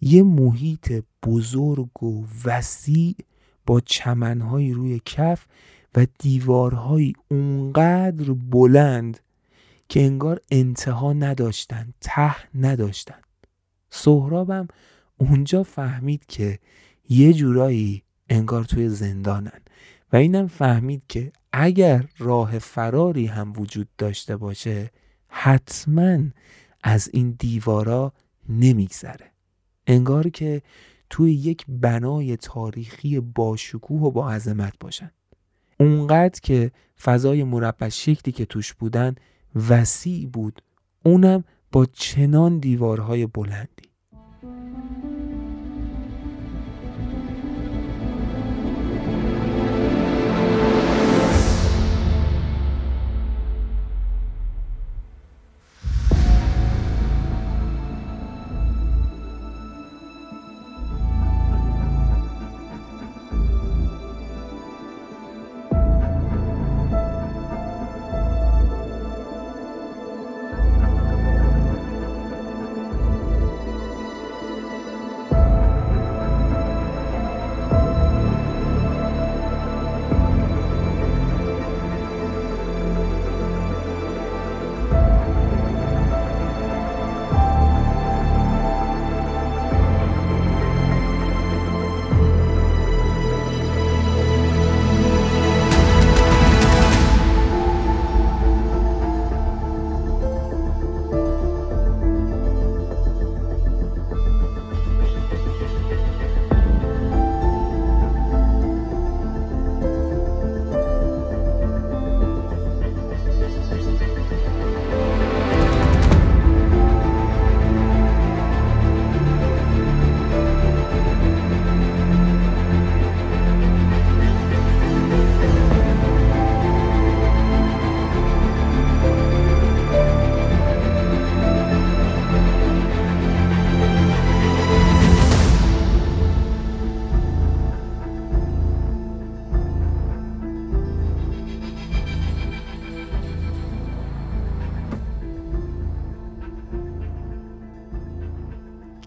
یه 0.00 0.22
محیط 0.22 1.04
بزرگ 1.22 2.02
و 2.02 2.26
وسیع 2.44 3.16
با 3.66 3.80
چمنهایی 3.80 4.72
روی 4.72 5.00
کف 5.04 5.46
و 5.94 6.06
دیوارهایی 6.18 7.12
اونقدر 7.28 8.32
بلند 8.32 9.20
که 9.88 10.02
انگار 10.02 10.40
انتها 10.50 11.12
نداشتن 11.12 11.94
ته 12.00 12.36
نداشتن. 12.54 13.20
سهرابم 13.90 14.68
اونجا 15.16 15.62
فهمید 15.62 16.26
که 16.26 16.58
یه 17.08 17.32
جورایی 17.32 18.02
انگار 18.28 18.64
توی 18.64 18.88
زندانن 18.88 19.60
و 20.12 20.16
اینم 20.16 20.46
فهمید 20.46 21.02
که 21.08 21.32
اگر 21.52 22.04
راه 22.18 22.58
فراری 22.58 23.26
هم 23.26 23.52
وجود 23.56 23.88
داشته 23.98 24.36
باشه 24.36 24.90
حتما 25.28 26.18
از 26.82 27.10
این 27.12 27.36
دیوارا 27.38 28.12
نمیگذره. 28.48 29.32
انگار 29.86 30.28
که 30.28 30.62
توی 31.10 31.32
یک 31.32 31.64
بنای 31.68 32.36
تاریخی 32.36 33.20
باشکوه 33.20 34.00
و 34.00 34.10
با 34.10 34.30
عظمت 34.30 34.74
باشن. 34.80 35.10
اونقدر 35.80 36.40
که 36.40 36.70
فضای 37.02 37.44
مربع 37.44 37.88
شکلی 37.88 38.32
که 38.32 38.44
توش 38.44 38.74
بودن 38.74 39.14
وسیع 39.68 40.28
بود 40.28 40.62
اونم 41.04 41.44
با 41.72 41.86
چنان 41.86 42.58
دیوارهای 42.58 43.26
بلندی. 43.26 43.89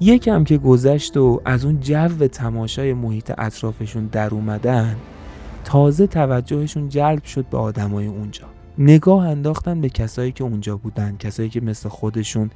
یکم 0.03 0.43
که 0.43 0.57
گذشت 0.57 1.17
و 1.17 1.41
از 1.45 1.65
اون 1.65 1.79
جو 1.79 2.27
تماشای 2.27 2.93
محیط 2.93 3.31
اطرافشون 3.37 4.05
در 4.05 4.29
اومدن 4.29 4.95
تازه 5.63 6.07
توجهشون 6.07 6.89
جلب 6.89 7.23
شد 7.23 7.45
به 7.45 7.57
آدمای 7.57 8.05
اونجا. 8.05 8.45
نگاه 8.77 9.27
انداختن 9.27 9.81
به 9.81 9.89
کسایی 9.89 10.31
که 10.31 10.43
اونجا 10.43 10.77
بودن 10.77 11.17
کسایی 11.17 11.49
که 11.49 11.61
مثل 11.61 11.89
خودشون 11.89 12.49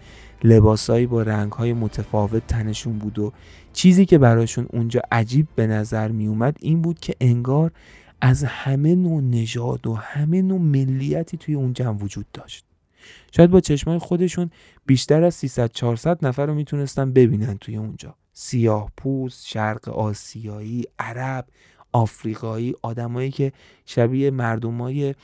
لباسایی 0.43 1.05
با 1.05 1.21
رنگهای 1.21 1.73
متفاوت 1.73 2.47
تنشون 2.47 2.97
بود 2.97 3.19
و 3.19 3.33
چیزی 3.73 4.05
که 4.05 4.17
براشون 4.17 4.67
اونجا 4.73 5.01
عجیب 5.11 5.47
به 5.55 5.67
نظر 5.67 6.07
می 6.07 6.27
اومد 6.27 6.57
این 6.59 6.81
بود 6.81 6.99
که 6.99 7.15
انگار 7.21 7.71
از 8.21 8.43
همه 8.43 8.95
نوع 8.95 9.21
نژاد 9.21 9.87
و 9.87 9.93
همه 9.93 10.41
نوع 10.41 10.59
ملیتی 10.59 11.37
توی 11.37 11.55
اون 11.55 11.73
جمع 11.73 11.97
وجود 11.97 12.25
داشت. 12.33 12.66
شاید 13.31 13.51
با 13.51 13.59
چشمای 13.59 13.97
خودشون 13.97 14.49
بیشتر 14.85 15.23
از 15.23 15.35
300 15.35 15.71
400 15.71 16.25
نفر 16.25 16.45
رو 16.45 16.53
می‌تونستن 16.53 17.13
ببینن 17.13 17.57
توی 17.57 17.77
اونجا 17.77 18.15
سیاه 18.33 18.91
پوست، 18.97 19.47
شرق 19.47 19.89
آسیایی، 19.89 20.83
عرب، 20.99 21.45
آفریقایی، 21.91 22.75
آدمایی 22.81 23.31
که 23.31 23.51
شبیه 23.85 24.31
مردمای 24.31 25.15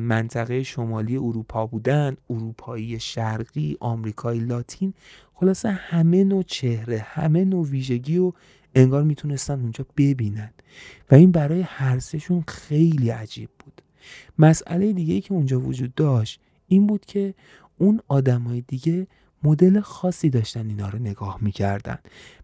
منطقه 0.00 0.62
شمالی 0.62 1.16
اروپا 1.16 1.66
بودن، 1.66 2.16
اروپایی 2.30 3.00
شرقی، 3.00 3.76
آمریکایی 3.80 4.40
لاتین، 4.40 4.94
خلاصه 5.34 5.70
همه 5.70 6.24
نوع 6.24 6.42
چهره، 6.42 6.98
همه 6.98 7.44
نوع 7.44 7.66
ویژگی 7.66 8.18
و 8.18 8.32
انگار 8.74 9.02
می‌تونستن 9.02 9.60
اونجا 9.60 9.86
ببینن 9.96 10.50
و 11.10 11.14
این 11.14 11.30
برای 11.30 11.60
هر 11.60 11.98
سهشون 11.98 12.44
خیلی 12.48 13.10
عجیب 13.10 13.50
بود. 13.58 13.82
مسئله 14.38 14.92
دیگه 14.92 15.14
ای 15.14 15.20
که 15.20 15.34
اونجا 15.34 15.60
وجود 15.60 15.94
داشت 15.94 16.40
این 16.66 16.86
بود 16.86 17.04
که 17.04 17.34
اون 17.78 18.00
آدمای 18.08 18.60
دیگه 18.60 19.06
مدل 19.42 19.80
خاصی 19.80 20.30
داشتن 20.30 20.68
اینا 20.68 20.88
رو 20.88 20.98
نگاه 20.98 21.38
می‌کردن. 21.40 21.98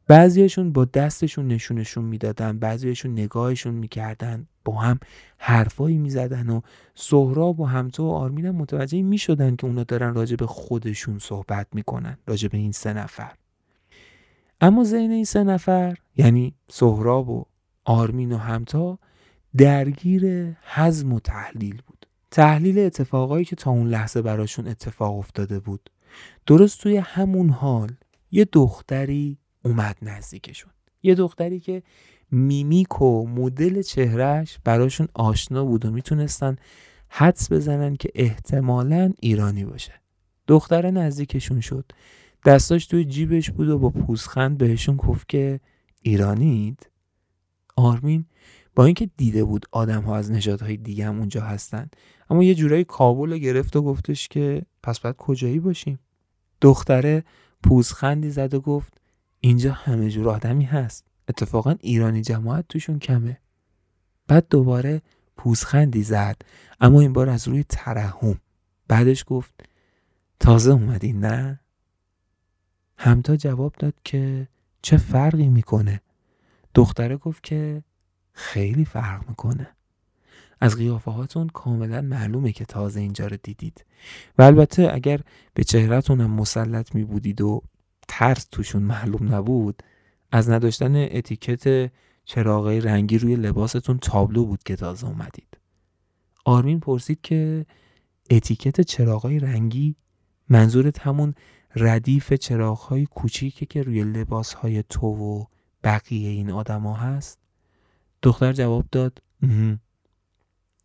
بعضیاشون 0.06 0.72
با 0.72 0.85
دستشون 0.85 1.48
نشونشون 1.48 2.04
می‌دادن 2.04 2.58
بعضیاشون 2.58 3.12
نگاهشون 3.12 3.74
می‌کردن 3.74 4.46
با 4.64 4.74
هم 4.74 4.98
حرفایی 5.38 5.98
می‌زدن 5.98 6.50
و 6.50 6.61
سهراب 6.94 7.61
و 7.61 7.64
همتو 7.64 8.02
و 8.04 8.11
آرمین 8.11 8.46
هم 8.46 8.54
متوجه 8.54 9.02
می‌شدن 9.02 9.56
که 9.56 9.66
اونا 9.66 9.85
دارن 9.85 10.14
راجع 10.14 10.37
به 10.37 10.46
خودشون 10.46 11.18
صحبت 11.18 11.66
می‌کنن 11.72 12.18
راجع 12.26 12.48
به 12.48 12.58
این 12.58 12.72
سه 12.72 12.92
نفر. 12.92 13.32
اما 14.61 14.85
زین 14.85 15.11
این 15.11 15.24
سه 15.24 15.44
نفر 15.44 15.96
یعنی 16.16 16.54
سهراب 16.68 17.28
و 17.28 17.44
آرمین 17.85 18.32
و 18.32 18.37
همتا 18.37 18.98
درگیر 19.56 20.52
حزم 20.62 21.12
و 21.12 21.20
تحلیل 21.20 21.82
بود. 21.87 22.01
تحلیل 22.32 22.78
اتفاقایی 22.78 23.44
که 23.44 23.56
تا 23.56 23.70
اون 23.70 23.88
لحظه 23.88 24.22
براشون 24.22 24.68
اتفاق 24.68 25.18
افتاده 25.18 25.60
بود. 25.60 25.90
درست 26.46 26.80
توی 26.80 26.96
همون 26.96 27.48
حال 27.48 27.90
یه 28.30 28.44
دختری 28.52 29.38
اومد 29.64 29.96
نزدیکشون. 30.02 30.70
یه 31.02 31.14
دختری 31.14 31.60
که 31.60 31.82
میمیک 32.30 33.02
و 33.02 33.26
مدل 33.26 33.82
چهرهش 33.82 34.58
براشون 34.64 35.08
آشنا 35.14 35.64
بود 35.64 35.84
و 35.84 35.90
می‌تونستن 35.90 36.56
حدس 37.08 37.52
بزنن 37.52 37.96
که 37.96 38.10
احتمالا 38.14 39.12
ایرانی 39.20 39.64
باشه. 39.64 39.92
دختره 40.46 40.90
نزدیکشون 40.90 41.60
شد. 41.60 41.92
دستاش 42.44 42.86
توی 42.86 43.04
جیبش 43.04 43.50
بود 43.50 43.68
و 43.68 43.78
با 43.78 43.90
پوزخند 43.90 44.58
بهشون 44.58 44.96
گفت 44.96 45.28
که 45.28 45.60
ایرانید؟ 46.02 46.90
آرمین 47.76 48.24
با 48.75 48.85
اینکه 48.85 49.10
دیده 49.16 49.44
بود 49.44 49.66
آدم 49.70 50.02
ها 50.02 50.16
از 50.16 50.31
نژادهای 50.31 50.77
دیگه 50.77 51.06
هم 51.06 51.18
اونجا 51.18 51.40
هستن 51.40 51.90
اما 52.31 52.44
یه 52.44 52.54
جورایی 52.54 52.85
کابل 52.85 53.38
گرفت 53.38 53.77
و 53.77 53.83
گفتش 53.83 54.29
که 54.29 54.62
پس 54.83 55.00
باید 55.00 55.16
کجایی 55.16 55.58
باشیم؟ 55.58 55.98
دختره 56.60 57.25
پوزخندی 57.62 58.31
زد 58.31 58.54
و 58.54 58.60
گفت 58.60 59.00
اینجا 59.40 59.73
همه 59.73 60.10
جور 60.10 60.29
آدمی 60.29 60.64
هست. 60.64 61.04
اتفاقا 61.29 61.75
ایرانی 61.81 62.23
جماعت 62.23 62.64
توشون 62.68 62.98
کمه. 62.98 63.38
بعد 64.29 64.46
دوباره 64.50 65.02
پوزخندی 65.37 66.02
زد 66.02 66.37
اما 66.81 67.00
این 67.00 67.12
بار 67.12 67.29
از 67.29 67.48
روی 67.48 67.64
ترحم. 67.68 68.38
بعدش 68.88 69.25
گفت 69.27 69.54
تازه 70.40 70.73
اومدی 70.73 71.12
نه؟ 71.12 71.60
همتا 72.96 73.37
جواب 73.37 73.75
داد 73.79 73.94
که 74.04 74.48
چه 74.83 74.96
فرقی 74.96 75.48
می‌کنه؟ 75.48 76.00
دختره 76.75 77.16
گفت 77.16 77.42
که 77.42 77.83
خیلی 78.33 78.85
فرق 78.85 79.28
می‌کنه. 79.28 79.68
از 80.60 80.76
قیافه 80.76 81.10
هاتون 81.10 81.48
کاملا 81.48 82.00
معلومه 82.00 82.52
که 82.52 82.64
تازه 82.64 83.00
اینجا 83.00 83.26
رو 83.26 83.37
دیدید. 83.42 83.85
و 84.38 84.42
البته 84.42 84.90
اگر 84.92 85.20
به 85.54 85.64
چهرهتون 85.64 86.20
هم 86.20 86.30
مسلط 86.30 86.94
می 86.94 87.04
بودید 87.04 87.40
و 87.40 87.62
ترس 88.08 88.44
توشون 88.44 88.83
معلوم 88.83 89.35
نبود 89.35 89.83
از 90.33 90.50
نداشتن 90.50 90.96
اتیکت 90.96 91.92
چراغای 92.24 92.80
رنگی 92.80 93.18
روی 93.18 93.37
لباستون 93.37 93.98
تابلو 93.98 94.44
بود 94.44 94.62
که 94.62 94.76
تازه 94.76 95.06
اومدید. 95.06 95.58
آرمین 96.44 96.80
پرسید 96.80 97.20
که 97.22 97.66
اتیکت 98.30 98.80
چراغای 98.80 99.38
رنگی 99.38 99.96
منظورت 100.48 101.00
همون 101.00 101.35
ردیف 101.76 102.33
چراغهای 102.33 103.06
کوچیکه 103.06 103.66
که 103.66 103.83
روی 103.83 104.04
لباسهای 104.04 104.83
تو 104.83 105.06
و 105.06 105.44
بقیه 105.85 106.30
این 106.30 106.50
آدما 106.50 106.94
هست؟ 106.94 107.41
دختر 108.23 108.52
جواب 108.52 108.85
داد 108.92 109.23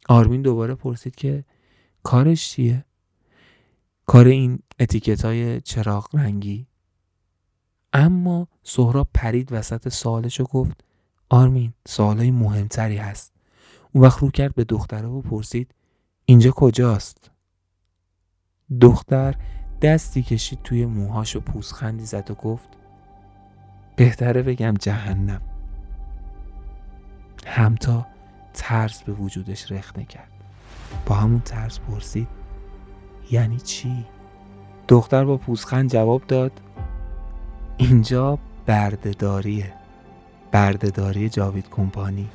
آرمین 0.10 0.42
دوباره 0.42 0.76
پرسید 0.76 1.16
که 1.16 1.44
کارش 2.04 2.50
چیه؟ 2.50 2.86
کار 4.06 4.28
این 4.28 4.60
اتیکت 4.80 5.26
های 5.26 5.62
چراغ 5.62 6.16
رنگی 6.16 6.68
اما 7.94 8.48
سهراب 8.64 9.10
پرید 9.14 9.52
وسط 9.52 9.90
سوالش 9.90 10.42
و 10.42 10.44
گفت 10.44 10.84
آرمین 11.30 11.74
سوالای 11.88 12.32
مهمتری 12.32 12.98
هست 12.98 13.34
اون 13.94 14.04
وقت 14.04 14.20
رو 14.20 14.32
کرد 14.32 14.56
به 14.56 14.64
دختره 14.64 15.08
و 15.08 15.22
پرسید 15.22 15.74
اینجا 16.26 16.52
کجاست؟ 16.52 17.32
دختر 18.82 19.36
دستی 19.82 20.24
کشید 20.24 20.60
توی 20.64 20.86
موهاش 20.86 21.36
و 21.36 21.40
پوزخندی 21.40 22.06
زد 22.06 22.32
و 22.32 22.34
گفت 22.34 22.70
بهتره 23.96 24.42
بگم 24.42 24.74
جهنم 24.74 25.57
همتا 27.48 28.06
ترس 28.54 29.04
به 29.04 29.12
وجودش 29.12 29.72
رخنه 29.72 30.06
کرد. 30.06 30.32
با 31.06 31.16
همون 31.16 31.40
ترس 31.40 31.80
پرسید 31.80 32.28
یعنی 33.32 33.58
چی؟ 33.58 34.06
دختر 34.88 35.26
با 35.26 35.38
پوزخند 35.38 35.92
جواب 35.92 36.22
داد 36.28 36.52
اینجا 37.78 38.40
بردهداریه 38.66 39.74
بردهداری 40.52 41.30
جاوید 41.30 41.70
کمپانی. 41.70 42.30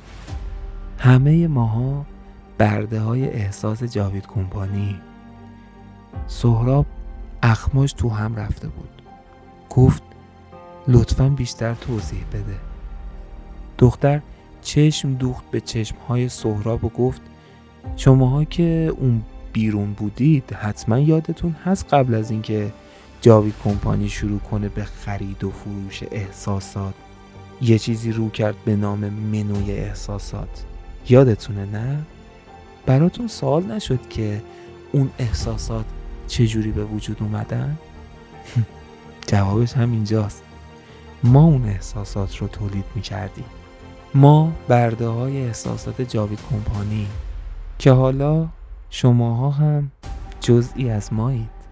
همه 0.97 1.47
ماها 1.47 2.05
برده 2.57 2.99
های 2.99 3.29
احساس 3.29 3.83
جاوید 3.83 4.27
کمپانی. 4.27 5.01
سهراب 6.27 6.85
اخماش 7.43 7.93
تو 7.93 8.09
هم 8.09 8.35
رفته 8.35 8.67
بود. 8.67 9.01
گفت 9.69 10.03
لطفا 10.87 11.29
بیشتر 11.29 11.73
توضیح 11.73 12.23
بده. 12.33 12.57
دختر 13.77 14.21
چشم 14.63 15.13
دوخت 15.13 15.51
به 15.51 15.61
چشمهای 15.61 16.29
سهراب 16.29 16.83
و 16.83 16.89
گفت 16.89 17.21
شماها 17.95 18.43
که 18.43 18.93
اون 18.99 19.21
بیرون 19.53 19.93
بودید 19.93 20.53
حتما 20.53 20.99
یادتون 20.99 21.55
هست 21.65 21.93
قبل 21.93 22.13
از 22.13 22.31
اینکه 22.31 22.71
جاوید 23.21 23.53
کمپانی 23.63 24.09
شروع 24.09 24.39
کنه 24.39 24.69
به 24.69 24.83
خرید 24.83 25.43
و 25.43 25.51
فروش 25.51 26.03
احساسات 26.11 26.93
یه 27.61 27.79
چیزی 27.79 28.11
رو 28.11 28.29
کرد 28.29 28.55
به 28.65 28.75
نام 28.75 28.99
منوی 29.09 29.71
احساسات 29.71 30.63
یادتونه 31.09 31.65
نه؟ 31.65 31.99
براتون 32.85 33.27
سوال 33.27 33.63
نشد 33.63 34.07
که 34.09 34.41
اون 34.91 35.09
احساسات 35.19 35.85
چجوری 36.27 36.71
به 36.71 36.85
وجود 36.85 37.17
اومدن؟ 37.19 37.77
جوابش 39.27 39.73
هم 39.73 39.91
اینجاست 39.91 40.43
ما 41.23 41.43
اون 41.43 41.65
احساسات 41.65 42.37
رو 42.37 42.47
تولید 42.47 42.85
می 42.95 43.01
کردیم 43.01 43.45
ما 44.15 44.51
برده 44.67 45.07
های 45.07 45.45
احساسات 45.45 46.01
جاوید 46.01 46.39
کمپانی 46.49 47.07
که 47.79 47.91
حالا 47.91 48.47
شماها 48.89 49.49
هم 49.49 49.91
جزئی 50.41 50.89
از 50.89 51.13
مایید. 51.13 51.62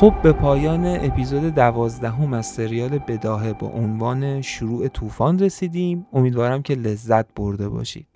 خب 0.00 0.14
به 0.22 0.32
پایان 0.32 0.86
اپیزود 0.86 1.54
دوازدهم 1.54 2.34
از 2.34 2.46
سریال 2.46 2.98
بداهه 2.98 3.52
با 3.52 3.66
عنوان 3.66 4.42
شروع 4.42 4.88
طوفان 4.88 5.38
رسیدیم. 5.38 6.06
امیدوارم 6.12 6.62
که 6.62 6.74
لذت 6.74 7.34
برده 7.34 7.68
باشید. 7.68 8.06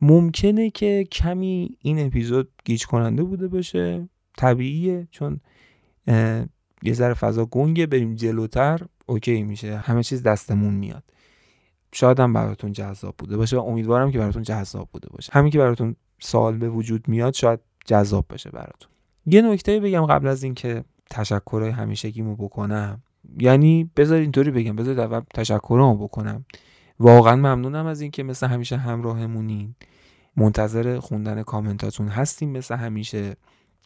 ممکنه 0.00 0.70
که 0.70 1.04
کمی 1.12 1.76
این 1.80 2.06
اپیزود 2.06 2.48
گیج 2.64 2.86
کننده 2.86 3.22
بوده 3.22 3.48
باشه. 3.48 4.08
طبیعیه 4.36 5.08
چون 5.10 5.40
یه 6.82 6.92
ذره 6.92 7.14
فضا 7.14 7.44
گنگه 7.44 7.86
بریم 7.86 8.14
جلوتر 8.14 8.80
اوکی 9.06 9.42
میشه. 9.42 9.76
همه 9.76 10.02
چیز 10.02 10.22
دستمون 10.22 10.74
میاد. 10.74 11.04
شاید 11.92 12.20
هم 12.20 12.32
براتون 12.32 12.72
جذاب 12.72 13.14
بوده 13.18 13.36
باشه 13.36 13.56
و 13.56 13.60
امیدوارم 13.60 14.10
که 14.10 14.18
براتون 14.18 14.42
جذاب 14.42 14.88
بوده 14.92 15.08
باشه. 15.08 15.32
همین 15.32 15.50
که 15.50 15.58
براتون 15.58 15.96
سوال 16.20 16.58
به 16.58 16.68
وجود 16.68 17.08
میاد 17.08 17.34
شاید 17.34 17.60
جذاب 17.86 18.26
باشه 18.28 18.50
براتون. 18.50 18.88
یه 19.26 19.42
نکته 19.42 19.80
بگم 19.80 20.06
قبل 20.06 20.28
از 20.28 20.42
اینکه 20.42 20.84
تشکرهای 21.12 21.70
همیشگیمو 21.70 22.36
بکنم. 22.36 23.02
یعنی 23.38 23.90
بذار 23.96 24.20
اینطوری 24.20 24.50
بگم 24.50 24.76
بذار 24.76 25.00
اول 25.00 25.20
تشکرمو 25.34 25.96
بکنم. 25.96 26.44
واقعا 27.00 27.36
ممنونم 27.36 27.86
از 27.86 28.00
اینکه 28.00 28.22
مثل 28.22 28.46
همیشه 28.46 28.76
همراهمونین. 28.76 29.74
منتظر 30.36 30.98
خوندن 30.98 31.42
کامنتاتون 31.42 32.08
هستیم 32.08 32.50
مثل 32.50 32.74
همیشه. 32.76 33.36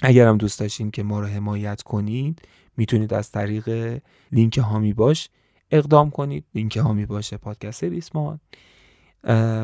اگرم 0.03 0.37
دوست 0.37 0.61
داشتین 0.61 0.91
که 0.91 1.03
ما 1.03 1.21
رو 1.21 1.27
حمایت 1.27 1.83
کنید 1.83 2.43
می‌تونید 2.77 3.15
از 3.15 3.31
طریق 3.31 3.99
لینک 4.33 4.59
هامی 4.59 4.93
باش 4.93 5.31
اقدام 5.71 6.11
کنید. 6.11 6.45
لینک 6.55 6.77
هامی 6.77 7.07
باشه 7.07 7.37
پادکست 7.37 7.85
ریسمان. 7.85 8.41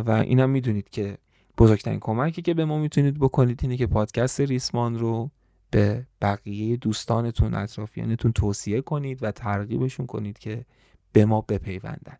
و 0.06 0.24
اینم 0.24 0.50
می‌دونید 0.50 0.88
که 0.88 1.18
بزرگترین 1.58 2.00
کمکی 2.00 2.42
که 2.42 2.54
به 2.54 2.64
ما 2.64 2.78
می‌تونید 2.78 3.18
بکنید 3.18 3.60
اینه 3.62 3.76
که 3.76 3.86
پادکست 3.86 4.40
ریسمان 4.40 4.98
رو 4.98 5.30
به 5.72 6.06
بقیه 6.20 6.76
دوستانتون 6.76 7.54
اطرافیانتون 7.54 8.32
توصیه 8.32 8.80
کنید 8.80 9.22
و 9.22 9.30
ترغیبشون 9.30 10.06
کنید 10.06 10.38
که 10.38 10.64
به 11.12 11.24
ما 11.24 11.40
بپیوندن. 11.40 12.16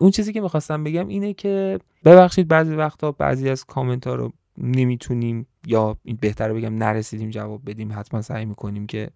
اون 0.00 0.10
چیزی 0.10 0.32
که 0.32 0.40
می‌خواستم 0.40 0.84
بگم 0.84 1.08
اینه 1.08 1.34
که 1.34 1.78
ببخشید 2.04 2.48
بعضی 2.48 2.74
وقتا 2.74 3.12
بعضی 3.12 3.48
از 3.48 3.64
کامنت 3.64 4.06
ها 4.06 4.14
رو 4.14 4.32
نمی‌تونیم 4.58 5.46
یا 5.66 5.96
بهتر 6.20 6.52
بگم 6.52 6.74
نرسیدیم 6.74 7.30
جواب 7.30 7.70
بدیم 7.70 7.92
حتما 7.92 8.22
سعی 8.22 8.44
می‌کنیم 8.44 8.86
که 8.86 9.10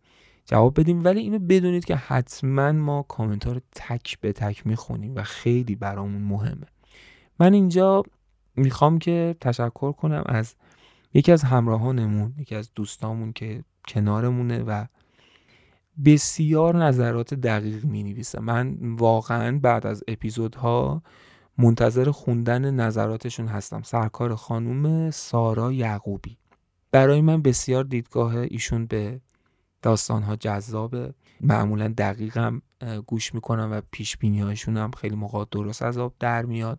جواب 0.44 0.80
بدیم. 0.80 1.04
ولی 1.04 1.20
اینو 1.20 1.38
بدونید 1.38 1.84
که 1.84 1.96
حتما 1.96 2.72
ما 2.72 3.02
کامنت 3.02 3.46
ها 3.46 3.52
رو 3.52 3.60
تک 3.74 4.20
به 4.20 4.32
تک 4.32 4.66
می‌خونیم 4.66 5.14
و 5.14 5.22
خیلی 5.22 5.74
برامون 5.74 6.22
مهمه. 6.22 6.66
من 7.40 7.52
اینجا 7.52 8.02
می‌خوام 8.56 8.98
که 8.98 9.36
تشکر 9.40 9.92
کنم 9.92 10.22
از 10.26 10.54
یکی 11.14 11.32
از 11.32 11.42
همراهانمون 11.42 12.34
یکی 12.38 12.54
از 12.54 12.70
دوستامون 12.74 13.32
که 13.32 13.64
کنارمونه 13.88 14.62
و 14.62 14.84
بسیار 16.04 16.84
نظرات 16.84 17.34
دقیق 17.34 17.84
می 17.84 18.02
نویسه 18.02 18.40
من 18.40 18.78
واقعا 18.80 19.58
بعد 19.58 19.86
از 19.86 20.04
اپیزودها 20.08 21.02
منتظر 21.58 22.10
خوندن 22.10 22.70
نظراتشون 22.70 23.46
هستم. 23.46 23.82
سرکار 23.82 24.34
خانوم 24.34 25.10
سارا 25.10 25.72
یعقوبی. 25.72 26.38
برای 26.90 27.20
من 27.20 27.42
بسیار 27.42 27.84
دیدگاه 27.84 28.36
ایشون 28.36 28.86
به 28.86 29.20
داستانها 29.82 30.36
جذابه. 30.36 31.14
معمولا 31.40 31.94
دقیقم 31.98 32.62
گوش 33.06 33.34
می‌کنم 33.34 33.68
و 33.72 33.80
پیش 33.90 34.16
هاشون 34.22 34.76
هم 34.76 34.90
خیلی 34.90 35.16
موقع 35.16 35.44
درست 35.50 35.82
از 35.82 35.98
آب 35.98 36.14
در 36.20 36.44
میاد. 36.44 36.78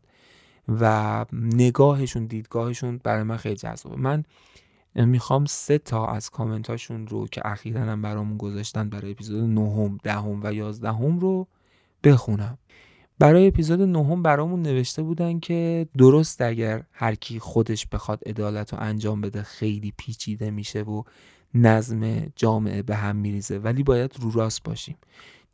و 0.81 1.25
نگاهشون 1.33 2.25
دیدگاهشون 2.25 3.01
برای 3.03 3.23
من 3.23 3.37
خیلی 3.37 3.55
جذابه. 3.55 3.95
من 3.95 4.23
می‌خوام 4.95 5.45
سه 5.45 5.77
تا 5.77 6.07
از 6.07 6.29
کامنتاشون 6.29 7.07
رو 7.07 7.27
که 7.27 7.41
اخیرا 7.45 7.81
هم 7.81 8.01
برامون 8.01 8.37
گذاشتن 8.37 8.89
برای 8.89 9.11
اپیزود 9.11 9.49
نهم 9.49 9.97
دهم 10.03 10.39
و 10.43 10.53
یازدهم 10.53 11.19
رو 11.19 11.47
بخونم. 12.03 12.57
برای 13.19 13.47
اپیزود 13.47 13.81
نهم 13.81 14.23
برامون 14.23 14.61
نوشته 14.61 15.03
بودن 15.03 15.39
که 15.39 15.87
درست 15.97 16.41
اگر 16.41 16.83
هر 16.91 17.15
کی 17.15 17.39
خودش 17.39 17.87
بخواد 17.87 18.23
عدالت 18.25 18.73
رو 18.73 18.79
انجام 18.81 19.21
بده 19.21 19.43
خیلی 19.43 19.93
پیچیده 19.97 20.51
میشه 20.51 20.81
و 20.81 21.03
نظم 21.53 22.31
جامعه 22.35 22.81
به 22.81 22.95
هم 22.95 23.15
میریزه 23.15 23.57
ولی 23.57 23.83
باید 23.83 24.15
رو 24.19 24.31
راست 24.31 24.63
باشیم. 24.63 24.97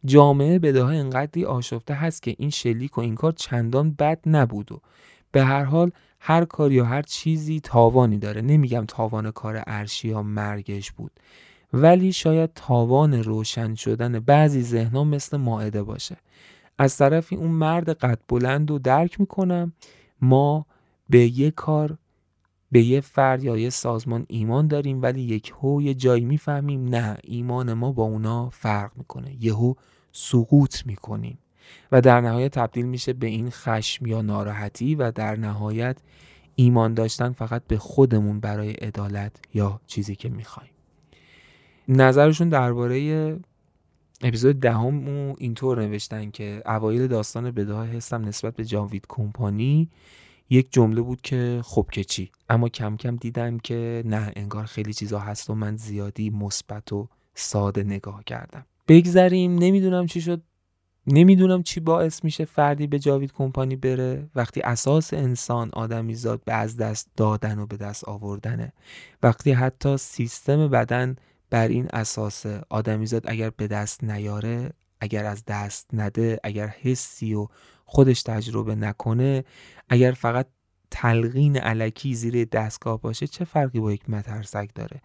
جامعه 0.06 0.60
بداها 0.60 0.92
انقدری 0.92 1.46
آشفته 1.46 1.94
هست 1.94 2.22
که 2.22 2.36
این 2.38 2.50
شلیک 2.50 2.98
و 2.98 3.02
این 3.02 3.16
کار 3.16 3.32
چندان 3.32 3.92
بد 3.92 4.20
نبود 4.26 4.72
و 4.72 4.82
به 5.32 5.44
هر 5.44 5.64
حال 5.64 5.92
هر 6.20 6.46
کار 6.46 6.72
یا 6.72 6.86
هر 6.86 7.02
چیزی 7.02 7.60
تاوانی 7.60 8.18
داره. 8.18 8.42
نمیگم 8.42 8.86
تاوان 8.88 9.32
کار 9.32 9.64
ارشی 9.68 10.08
یا 10.08 10.24
مرگش 10.24 10.92
بود 10.92 11.12
ولی 11.74 12.14
شاید 12.14 12.50
تاوان 12.56 13.14
روشن 13.14 13.76
شدن 13.76 14.20
بعضی 14.20 14.62
ذهنها 14.62 15.04
مثل 15.04 15.38
ماعده 15.38 15.84
باشه. 15.84 16.18
از 16.78 16.98
طرفی 16.98 17.36
اون 17.36 17.52
مرد 17.52 17.90
قد 17.90 18.20
بلند 18.28 18.72
و 18.72 18.80
درک 18.80 19.20
می‌کنم. 19.20 19.74
ما 20.22 20.66
به 21.10 21.40
یه 21.40 21.52
کار 21.52 21.98
به 22.76 22.82
یه 22.82 23.02
فرد 23.02 23.44
یا 23.44 23.58
یه 23.58 23.70
سازمان 23.70 24.26
ایمان 24.30 24.68
داریم 24.68 25.02
ولی 25.02 25.22
یک 25.22 25.54
هو 25.62 25.82
یه 25.82 25.94
جایی 25.94 26.26
می‌فهمیم 26.26 26.86
نه 26.86 27.18
ایمان 27.24 27.74
ما 27.74 27.92
با 27.92 28.04
اونا 28.04 28.50
فرق 28.50 28.92
می‌کنه. 28.96 29.38
یهو 29.40 29.74
سقوط 30.12 30.86
می‌کنیم. 30.86 31.38
و 31.92 32.02
در 32.02 32.22
نهایت 32.22 32.52
تبدیل 32.52 32.86
میشه 32.86 33.14
به 33.14 33.28
این 33.28 33.50
خشم 33.50 34.06
یا 34.06 34.22
ناراحتی 34.22 34.96
و 34.96 35.12
در 35.12 35.36
نهایت 35.36 35.98
ایمان 36.56 36.94
داشتن 36.94 37.32
فقط 37.32 37.64
به 37.68 37.78
خودمون 37.78 38.40
برای 38.40 38.72
عدالت 38.72 39.40
یا 39.54 39.82
چیزی 39.88 40.16
که 40.16 40.30
می‌خوایم. 40.30 40.72
نظرشون 41.88 42.50
درباره 42.50 43.38
اپیزود 44.22 44.60
دهم 44.60 45.06
ده 45.06 45.36
اینطور 45.38 45.82
نوشتن 45.82 46.32
که 46.32 46.62
اوایل 46.66 47.08
داستان 47.08 47.52
بداه 47.52 47.88
حسم 47.88 48.26
نسبت 48.26 48.56
به 48.56 48.66
جاوید 48.66 49.06
کمپانی 49.10 49.90
یک 50.50 50.68
جمله 50.72 51.02
بود 51.02 51.22
که 51.22 51.62
خب 51.64 51.88
که 51.92 52.04
چی؟ 52.04 52.32
اما 52.50 52.70
کم 52.70 52.98
کم 52.98 53.16
دیدم 53.16 53.58
که 53.58 54.04
نه 54.06 54.32
انگار 54.36 54.66
خیلی 54.66 54.94
چیزا 54.94 55.20
هست 55.20 55.50
و 55.50 55.56
من 55.56 55.78
زیادی 55.78 56.30
مثبت 56.30 56.94
و 56.94 57.08
ساده 57.34 57.84
نگاه 57.84 58.24
کردم. 58.24 58.66
بگذریم 58.88 59.56
نمی‌دونم 59.56 60.06
چی 60.06 60.22
شد. 60.22 60.42
نمی‌دونم 61.08 61.64
چی 61.64 61.80
باعث 61.80 62.24
میشه 62.24 62.46
فردی 62.46 62.88
به 62.88 63.00
جاوید 63.00 63.34
کمپانی 63.34 63.76
بره. 63.76 64.30
وقتی 64.36 64.62
اساس 64.62 65.14
انسان 65.14 65.70
آدمیزاد 65.74 66.44
به 66.44 66.54
از 66.54 66.78
دست 66.78 67.10
دادن 67.16 67.60
و 67.60 67.66
به 67.66 67.78
دست 67.78 68.04
آوردنه 68.04 68.74
وقتی 69.24 69.52
حتی 69.52 69.98
سیستم 69.98 70.68
بدن 70.68 71.16
بر 71.50 71.68
این 71.68 71.88
اساس 71.94 72.46
آدمیزاد 72.70 73.24
اگر 73.28 73.50
به 73.50 73.68
دست 73.68 74.04
نیاره 74.04 74.74
اگر 75.02 75.26
از 75.26 75.46
دست 75.46 75.88
نده 75.94 76.40
اگر 76.44 76.68
حسی 76.68 77.34
و 77.34 77.48
خودش 77.86 78.24
تجربه 78.24 78.76
نکنه 78.76 79.44
اگر 79.90 80.12
فقط 80.12 80.48
تلقین 80.92 81.58
علکی 81.58 82.16
زیر 82.16 82.46
دستگاه 82.46 83.02
باشه 83.02 83.28
چه 83.28 83.46
فرقی 83.46 83.80
با 83.80 83.92
یک 83.92 84.10
مترسک 84.10 84.70
داره؟ 84.76 85.02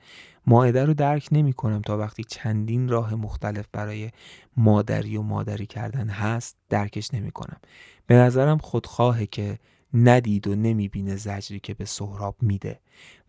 ماعده 0.47 0.85
رو 0.85 0.95
درک 0.95 1.29
نمی 1.33 1.53
کنم 1.53 1.81
تا 1.81 1.99
وقتی 1.99 2.25
چندین 2.25 2.89
راه 2.89 3.15
مختلف 3.15 3.67
برای 3.73 4.11
مادری 4.57 5.17
و 5.17 5.23
مادری 5.23 5.67
کردن 5.67 6.09
هست 6.09 6.57
درکش 6.69 7.15
نمی 7.15 7.31
کنم 7.31 7.61
به 8.07 8.15
نظرم 8.15 8.59
خودخواهه 8.59 9.27
که 9.27 9.59
ندید 9.95 10.49
و 10.49 10.55
نمی‌بینه 10.55 11.17
زجری 11.17 11.61
که 11.61 11.75
به 11.75 11.85
سهراب 11.85 12.37
میده. 12.41 12.81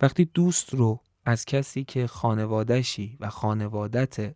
وقتی 0.02 0.26
دوست 0.26 0.74
رو 0.74 1.00
از 1.26 1.46
کسی 1.46 1.84
که 1.84 2.08
خانوادهشی 2.08 3.18
و 3.20 3.30
خانوادت 3.30 4.36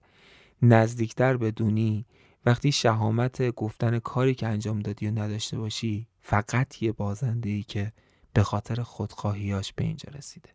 نزدیکتر 0.61 1.37
بدونی 1.37 2.05
وقتی 2.45 2.71
شهامت 2.71 3.49
گفتن 3.51 3.99
کاری 3.99 4.35
که 4.35 4.47
انجام 4.47 4.79
دادی 4.79 5.07
و 5.07 5.11
نداشته 5.11 5.57
باشی 5.57 6.07
فقط 6.21 6.83
یه 6.83 6.91
بازنده 6.91 7.49
ای 7.49 7.63
که 7.63 7.91
به 8.33 8.43
خاطر 8.43 8.83
خودخواهیاش 8.83 9.73
به 9.73 9.83
اینجا 9.83 10.09
رسیده. 10.15 10.49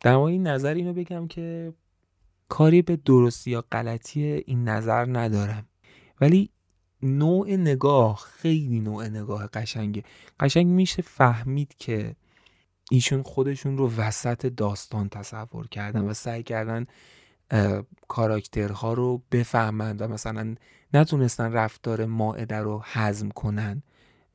در 0.00 0.16
مورد 0.16 0.32
این 0.32 0.46
نظر 0.46 0.74
اینو 0.74 0.92
بگم 0.92 1.28
که 1.28 1.72
کاری 2.48 2.82
به 2.82 2.96
درستی 2.96 3.50
یا 3.50 3.64
غلطی 3.72 4.22
این 4.22 4.68
نظر 4.68 5.06
ندارم. 5.18 5.66
ولی 6.20 6.50
نوع 7.02 7.56
نگاه 7.56 8.16
خیلی 8.16 8.80
نوع 8.80 9.08
نگاه 9.08 9.46
قشنگه. 9.46 10.02
قشنگ 10.40 10.66
میشه 10.66 11.02
فهمید 11.02 11.74
که 11.78 12.16
ایشون 12.90 13.22
خودشون 13.22 13.78
رو 13.78 13.90
وسط 13.96 14.46
داستان 14.46 15.08
تصور 15.08 15.68
کردن 15.68 16.00
و 16.00 16.14
سعی 16.14 16.42
کردن 16.42 16.84
کاراکترها 18.08 18.92
رو 18.92 19.22
بفهمند 19.32 20.02
و 20.02 20.08
مثلا 20.08 20.54
نتونستن 20.94 21.52
رفتار 21.52 22.04
ماعده 22.04 22.56
رو 22.56 22.82
حزم 22.92 23.28
کنن 23.28 23.82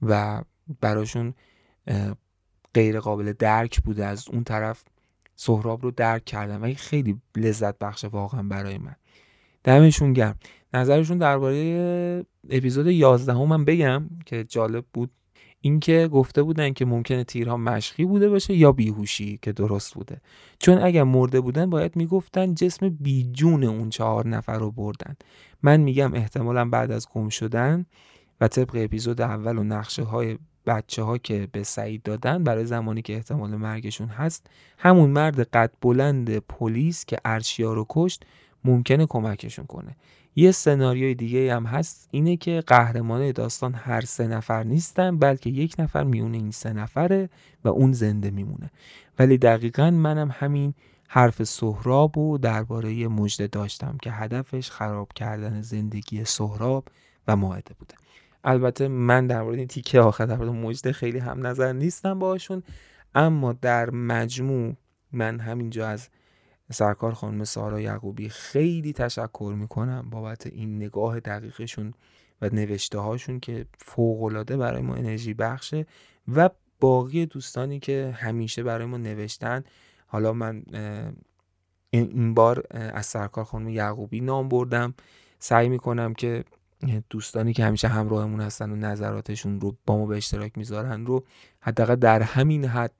و 0.01 0.43
براشون 0.82 1.34
غیر 2.74 2.99
قابل 2.99 3.34
درک 3.34 3.82
بوده 3.82 4.06
از 4.06 4.30
اون 4.30 4.43
طرف 4.43 4.84
سهراب 5.36 5.84
رو 5.84 5.91
درک 5.91 6.26
کردن 6.26 6.62
و 6.62 6.74
خیلی 6.74 7.22
لذت 7.36 7.80
بخش 7.80 8.06
واقعا 8.06 8.43
برای 8.43 8.78
من. 8.78 8.95
دمشون 9.64 10.14
گرم. 10.14 10.39
نظرشون 10.74 11.18
درباره 11.18 12.26
اپیزود 12.49 12.88
11 12.88 13.34
هم 13.34 13.47
من 13.47 13.66
بگم 13.66 14.10
که 14.26 14.43
جالب 14.43 14.86
بود. 14.93 15.12
اینکه 15.66 16.07
گفته 16.07 16.43
بودن 16.43 16.74
که 16.74 16.86
ممکنه 16.86 17.24
تیرها 17.24 17.57
مشقی 17.57 18.05
بوده 18.05 18.30
باشه 18.30 18.53
یا 18.53 18.72
بیهوشی 18.72 19.39
که 19.41 19.51
درست 19.51 19.93
بوده. 19.93 20.22
چون 20.59 20.78
اگر 20.78 21.03
مرده 21.03 21.41
بودن 21.41 21.70
باید 21.70 21.95
می‌گفتن 21.95 22.53
جسم 22.53 22.89
بیجون 22.89 23.63
اون 23.63 23.89
چهار 23.89 24.28
نفر 24.28 24.59
رو 24.59 24.72
بردن. 24.72 25.16
من 25.63 25.82
میگم 25.82 26.13
احتمالا 26.13 26.70
بعد 26.70 26.91
از 26.91 27.07
گم 27.13 27.30
شدن 27.30 27.86
و 28.41 28.47
طبق 28.47 28.72
اپیزود 28.76 29.22
اول 29.22 29.57
و 29.57 29.63
نقشه 29.63 30.03
های 30.03 30.38
بچه 30.66 31.03
ها 31.03 31.18
که 31.18 31.47
به 31.51 31.63
سعید 31.63 32.03
دادن 32.03 32.43
برای 32.43 32.66
زمانی 32.66 33.01
که 33.01 33.13
احتمال 33.13 33.55
مرگشون 33.55 34.07
هست 34.07 34.47
همون 34.78 35.09
مرد 35.09 35.39
قد 35.39 35.72
بلند 35.82 36.38
پلیس 36.38 37.05
که 37.05 37.18
ارشیا 37.26 37.74
رو 37.74 37.86
کشت 37.89 38.26
ممکنه 38.63 39.05
کمکشون 39.05 39.66
کنه. 39.66 39.95
یه 40.36 40.52
سناریوی 40.52 41.16
دیگه 41.16 41.56
هم 41.56 41.66
هست 41.66 42.08
اینه 42.12 42.38
که 42.38 42.64
قهرمان 42.68 43.32
داستان 43.32 43.74
هر 43.74 44.02
سه 44.02 44.28
نفر 44.28 44.64
نیستن 44.64 45.20
بلکه 45.20 45.50
یک 45.50 45.76
نفر 45.80 46.04
میونه 46.04 46.38
این 46.38 46.52
سه 46.52 46.74
نفره 46.74 47.30
و 47.64 47.68
اون 47.68 47.92
زنده 47.92 48.32
میمونه. 48.32 48.72
ولی 49.20 49.38
دقیقا 49.38 49.92
منم 49.92 50.30
همین 50.34 50.74
حرف 51.08 51.44
سهراب 51.44 52.18
و 52.18 52.38
درباره 52.38 53.08
مجده 53.08 53.48
داشتم 53.48 53.98
که 54.02 54.12
هدفش 54.12 54.72
خراب 54.72 55.14
کردن 55.14 55.62
زندگی 55.62 56.26
سهراب 56.26 56.88
و 57.28 57.36
ماعده 57.36 57.74
بوده. 57.80 57.96
البته 58.44 58.88
من 58.88 59.28
در 59.28 59.42
مورد 59.42 59.58
این 59.58 59.68
تیکه 59.68 60.00
آخر 60.00 60.26
در 60.26 60.38
مورد 60.38 60.50
مجده 60.50 60.92
خیلی 60.92 61.20
هم 61.20 61.48
نظر 61.48 61.74
نیستم 61.74 62.20
باشون 62.20 62.64
اما 63.16 63.54
در 63.54 63.90
مجموع 63.90 64.76
من 65.12 65.40
همینجا 65.40 65.88
از 65.88 66.10
سرکار 66.72 67.13
خانم 67.13 67.43
سارا 67.43 67.82
یعقوبی 67.82 68.30
خیلی 68.30 68.93
تشکر 68.93 69.53
می‌کنم 69.57 70.09
بابت 70.09 70.47
این 70.47 70.76
نگاه 70.76 71.20
دقیقشون 71.20 71.93
و 72.41 72.49
نوشته 72.49 72.99
هاشون 72.99 73.39
که 73.39 73.66
فوقالعاده 73.78 74.57
برای 74.57 74.82
ما 74.82 74.95
انرژی 74.95 75.34
بخشه 75.34 75.86
و 76.36 76.49
باقی 76.80 77.26
دوستانی 77.26 77.80
که 77.80 78.16
همیشه 78.18 78.63
برای 78.63 78.86
ما 78.86 78.97
نوشتن. 78.97 79.63
حالا 80.07 80.34
من 80.34 80.63
این 81.89 82.34
بار 82.34 82.63
از 82.72 83.05
سرکار 83.05 83.43
خانم 83.43 83.70
یعقوبی 83.70 84.22
نام 84.22 84.49
بردم. 84.49 84.93
سعی 85.39 85.70
می‌کنم 85.70 86.13
که 86.13 86.43
دوستانی 87.09 87.53
که 87.53 87.66
همیشه 87.66 87.88
همراهمون 87.88 88.41
هستن 88.41 88.72
و 88.72 88.76
نظراتشون 88.76 89.61
رو 89.61 89.76
با 89.86 89.97
ما 89.97 90.05
به 90.05 90.18
اشتراک 90.18 90.57
می‌ذارن 90.57 91.05
رو 91.05 91.26
حداقل 91.59 91.95
در 91.95 92.22
همین 92.22 92.66
حد 92.66 92.91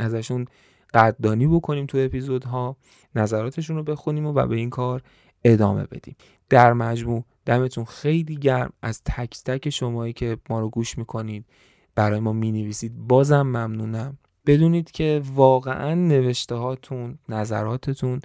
ازشون 0.00 0.46
قدردانی 0.94 1.46
بکنیم 1.46 1.86
تو 1.86 1.98
اپیزودها 1.98 2.76
نظراتشون 3.14 3.76
رو 3.76 3.82
بخونیم 3.82 4.26
و, 4.26 4.32
به 4.32 4.56
این 4.56 4.70
کار 4.70 5.02
ادامه 5.44 5.84
بدیم. 5.84 6.16
در 6.48 6.72
مجموع 6.72 7.24
دمتون 7.46 7.84
خیلی 7.84 8.36
گرم 8.36 8.72
از 8.82 9.02
تک 9.04 9.42
تک 9.44 9.70
شمایی 9.70 10.12
که 10.12 10.36
ما 10.50 10.60
رو 10.60 10.70
گوش 10.70 10.98
می‌کنید 10.98 11.46
برای 11.94 12.20
ما 12.20 12.32
می 12.32 12.52
نویسید 12.52 12.96
بازم 12.96 13.42
ممنونم. 13.42 14.18
بدونید 14.46 14.90
که 14.90 15.22
واقعا 15.34 15.94
نوشته 15.94 16.54
هاتون 16.54 17.18
نظراتتون 17.28 18.20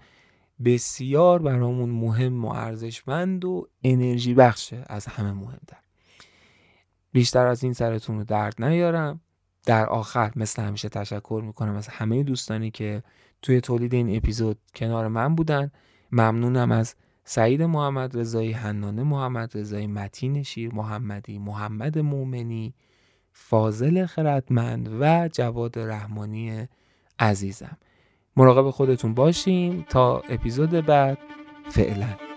بسیار 0.65 1.41
برامون 1.41 1.89
مهم 1.89 2.45
و 2.45 2.49
ارزشمند 2.49 3.45
و 3.45 3.67
انرژی 3.83 4.33
بخشه 4.33 4.83
از 4.87 5.05
همه 5.05 5.31
مهمتر. 5.31 5.77
بیشتر 7.11 7.47
از 7.47 7.63
این 7.63 7.73
سرتون 7.73 8.17
رو 8.17 8.23
درد 8.23 8.63
نیارم. 8.63 9.21
در 9.65 9.85
آخر 9.85 10.31
مثل 10.35 10.61
همیشه 10.61 10.89
تشکر 10.89 11.41
می‌کنم 11.45 11.75
از 11.75 11.87
همه 11.87 12.23
دوستانی 12.23 12.71
که 12.71 13.03
توی 13.41 13.61
تولید 13.61 13.93
این 13.93 14.15
اپیزود 14.17 14.57
کنار 14.75 15.07
من 15.07 15.35
بودن. 15.35 15.71
ممنونم 16.11 16.71
از 16.71 16.95
سعید 17.23 17.61
محمد 17.61 18.17
رضایی 18.17 18.51
حنانه 18.51 19.03
محمد 19.03 19.57
رضایی 19.57 19.87
متین 19.87 20.43
شیر 20.43 20.73
محمدی 20.73 21.39
محمد 21.39 21.99
مومنی 21.99 22.73
فاضل 23.31 24.05
خردمند 24.05 24.97
و 24.99 25.29
جواد 25.33 25.79
رحمانی 25.79 26.67
عزیزم. 27.19 27.77
مراقب 28.35 28.69
خودتون 28.69 29.13
باشین 29.13 29.85
تا 29.89 30.19
اپیزود 30.19 30.69
بعد. 30.69 31.17
فعلا. 31.69 32.28